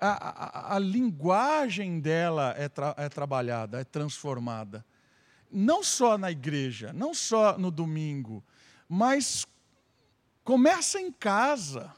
a, 0.00 0.06
a, 0.06 0.76
a 0.76 0.78
linguagem 0.78 1.98
dela 1.98 2.54
é, 2.56 2.68
tra, 2.68 2.94
é 2.96 3.08
trabalhada, 3.08 3.80
é 3.80 3.82
transformada. 3.82 4.86
Não 5.50 5.82
só 5.82 6.16
na 6.16 6.30
igreja, 6.30 6.92
não 6.92 7.12
só 7.12 7.58
no 7.58 7.72
domingo, 7.72 8.40
mas 8.88 9.44
começa 10.44 11.00
em 11.00 11.10
casa, 11.10 11.92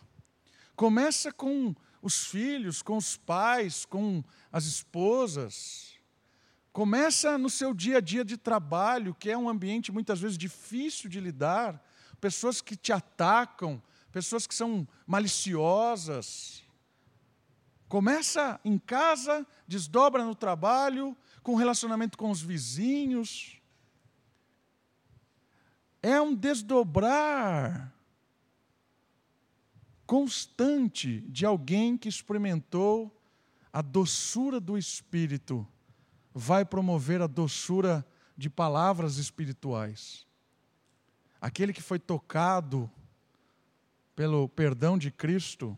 começa 0.74 1.30
com 1.30 1.74
os 2.00 2.24
filhos, 2.24 2.80
com 2.80 2.96
os 2.96 3.18
pais, 3.18 3.84
com 3.84 4.24
as 4.50 4.64
esposas. 4.64 5.98
Começa 6.72 7.36
no 7.36 7.50
seu 7.50 7.74
dia 7.74 7.98
a 7.98 8.00
dia 8.00 8.24
de 8.24 8.38
trabalho, 8.38 9.14
que 9.14 9.30
é 9.30 9.36
um 9.36 9.50
ambiente 9.50 9.92
muitas 9.92 10.18
vezes 10.18 10.38
difícil 10.38 11.10
de 11.10 11.20
lidar, 11.20 11.78
pessoas 12.22 12.60
que 12.60 12.76
te 12.76 12.92
atacam, 12.92 13.82
pessoas 14.12 14.46
que 14.46 14.54
são 14.54 14.86
maliciosas. 15.04 16.62
Começa 17.88 18.60
em 18.64 18.78
casa, 18.78 19.44
desdobra 19.66 20.24
no 20.24 20.32
trabalho, 20.32 21.16
com 21.42 21.56
relacionamento 21.56 22.16
com 22.16 22.30
os 22.30 22.40
vizinhos. 22.40 23.60
É 26.00 26.20
um 26.20 26.32
desdobrar 26.32 27.92
constante 30.06 31.22
de 31.22 31.44
alguém 31.44 31.98
que 31.98 32.08
experimentou 32.08 33.20
a 33.72 33.82
doçura 33.82 34.60
do 34.60 34.78
Espírito, 34.78 35.66
vai 36.32 36.64
promover 36.64 37.20
a 37.20 37.26
doçura 37.26 38.06
de 38.36 38.48
palavras 38.48 39.16
espirituais. 39.16 40.30
Aquele 41.42 41.72
que 41.72 41.82
foi 41.82 41.98
tocado 41.98 42.88
pelo 44.14 44.48
perdão 44.48 44.96
de 44.96 45.10
Cristo, 45.10 45.76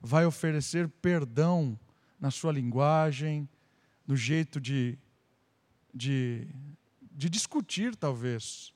vai 0.00 0.24
oferecer 0.24 0.88
perdão 0.88 1.76
na 2.20 2.30
sua 2.30 2.52
linguagem, 2.52 3.48
no 4.06 4.16
jeito 4.16 4.60
de, 4.60 4.96
de, 5.92 6.46
de 7.10 7.28
discutir, 7.28 7.96
talvez, 7.96 8.72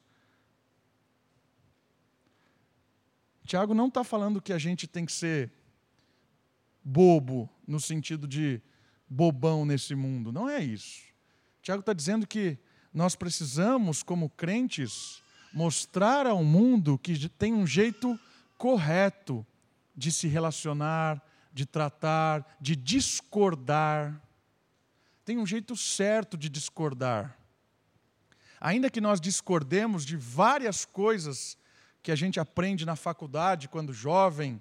Tiago 3.47 3.73
não 3.73 3.87
está 3.87 4.03
falando 4.03 4.43
que 4.43 4.53
a 4.53 4.59
gente 4.59 4.89
tem 4.89 5.07
que 5.07 5.13
ser 5.13 5.53
bobo, 6.83 7.49
no 7.65 7.79
sentido 7.79 8.27
de 8.27 8.61
bobão 9.09 9.65
nesse 9.65 9.95
mundo. 9.95 10.33
Não 10.33 10.49
é 10.49 10.65
isso. 10.65 11.03
Tiago 11.63 11.81
está 11.81 11.93
dizendo 11.93 12.27
que 12.27 12.59
nós 12.93 13.15
precisamos, 13.15 14.03
como 14.03 14.31
crentes, 14.31 15.23
mostrar 15.55 16.27
ao 16.27 16.43
mundo 16.43 16.99
que 16.99 17.29
tem 17.29 17.55
um 17.55 17.65
jeito 17.65 18.19
correto 18.59 19.47
de 19.95 20.11
se 20.11 20.27
relacionar, 20.27 21.23
de 21.53 21.65
tratar, 21.65 22.57
de 22.61 22.75
discordar. 22.75 24.21
Tem 25.25 25.39
um 25.39 25.47
jeito 25.47 25.77
certo 25.77 26.37
de 26.37 26.49
discordar. 26.49 27.39
Ainda 28.61 28.91
que 28.91 29.01
nós 29.01 29.21
discordemos 29.21 30.05
de 30.05 30.17
várias 30.17 30.85
coisas 30.85 31.57
que 32.03 32.11
a 32.11 32.17
gente 32.17 32.41
aprende 32.41 32.85
na 32.85 32.97
faculdade 32.97 33.69
quando 33.69 33.93
jovem, 33.93 34.61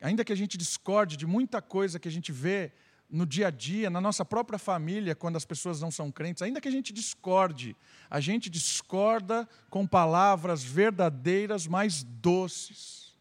ainda 0.00 0.24
que 0.24 0.32
a 0.32 0.36
gente 0.36 0.56
discorde 0.56 1.18
de 1.18 1.26
muita 1.26 1.60
coisa 1.60 2.00
que 2.00 2.08
a 2.08 2.12
gente 2.12 2.32
vê 2.32 2.72
no 3.10 3.26
dia 3.26 3.48
a 3.48 3.50
dia, 3.50 3.90
na 3.90 4.00
nossa 4.00 4.24
própria 4.24 4.58
família, 4.58 5.14
quando 5.14 5.36
as 5.36 5.44
pessoas 5.44 5.80
não 5.80 5.90
são 5.90 6.10
crentes, 6.12 6.42
ainda 6.42 6.60
que 6.60 6.68
a 6.68 6.70
gente 6.70 6.92
discorde, 6.92 7.76
a 8.08 8.20
gente 8.20 8.48
discorda 8.48 9.48
com 9.68 9.86
palavras 9.86 10.62
verdadeiras 10.62 11.66
mais 11.66 12.02
doces. 12.02 13.18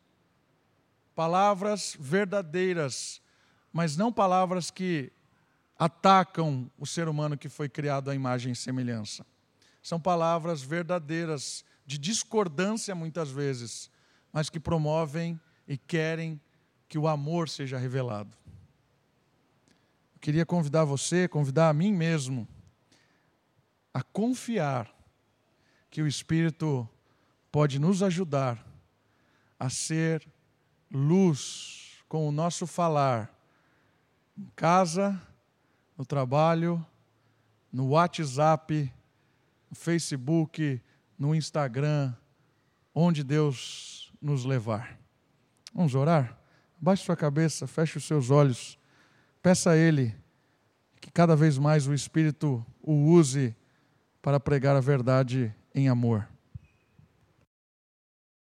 Palavras 1.16 1.98
verdadeiras, 2.00 3.22
mas 3.74 3.98
não 3.98 4.14
palavras 4.14 4.72
que 4.72 5.12
atacam 5.78 6.70
o 6.78 6.86
ser 6.86 7.08
humano 7.08 7.38
que 7.38 7.50
foi 7.50 7.68
criado 7.68 8.10
à 8.10 8.16
imagem 8.16 8.54
e 8.54 8.56
semelhança. 8.56 9.26
São 9.82 10.00
palavras 10.00 10.62
verdadeiras, 10.62 11.66
de 11.86 11.98
discordância 11.98 12.94
muitas 12.94 13.32
vezes, 13.32 13.90
mas 14.32 14.50
que 14.50 14.60
promovem 14.60 15.40
e 15.68 15.78
querem 15.78 16.40
que 16.88 16.98
o 16.98 17.08
amor 17.08 17.50
seja 17.50 17.78
revelado. 17.78 18.36
Queria 20.22 20.46
convidar 20.46 20.84
você, 20.84 21.28
convidar 21.28 21.70
a 21.70 21.74
mim 21.74 21.94
mesmo, 21.94 22.48
a 23.94 24.04
confiar 24.04 24.94
que 25.90 26.02
o 26.02 26.08
Espírito 26.08 26.88
pode 27.52 27.80
nos 27.80 28.04
ajudar 28.04 28.66
a 29.60 29.70
ser 29.70 30.28
luz 30.92 32.04
com 32.08 32.28
o 32.28 32.32
nosso 32.32 32.66
falar, 32.66 33.34
em 34.38 34.50
casa, 34.56 35.22
no 35.98 36.06
trabalho, 36.06 36.86
no 37.72 37.90
WhatsApp, 37.90 38.92
no 39.70 39.76
Facebook, 39.76 40.82
no 41.18 41.36
Instagram, 41.36 42.14
onde 42.96 43.24
Deus 43.24 44.14
nos 44.22 44.46
levar. 44.46 44.98
Vamos 45.74 45.94
orar? 45.94 46.38
Baixe 46.80 47.04
sua 47.04 47.16
cabeça, 47.16 47.68
feche 47.68 47.98
os 47.98 48.06
seus 48.06 48.32
olhos. 48.32 48.79
Peça 49.42 49.72
a 49.72 49.78
Ele 49.78 50.16
que 51.00 51.10
cada 51.12 51.36
vez 51.36 51.58
mais 51.58 51.88
o 51.88 51.94
Espírito 51.94 52.66
o 52.82 52.94
use 52.94 53.56
para 54.22 54.40
pregar 54.40 54.76
a 54.76 54.82
verdade 54.82 55.54
em 55.74 55.88
amor. 55.88 56.28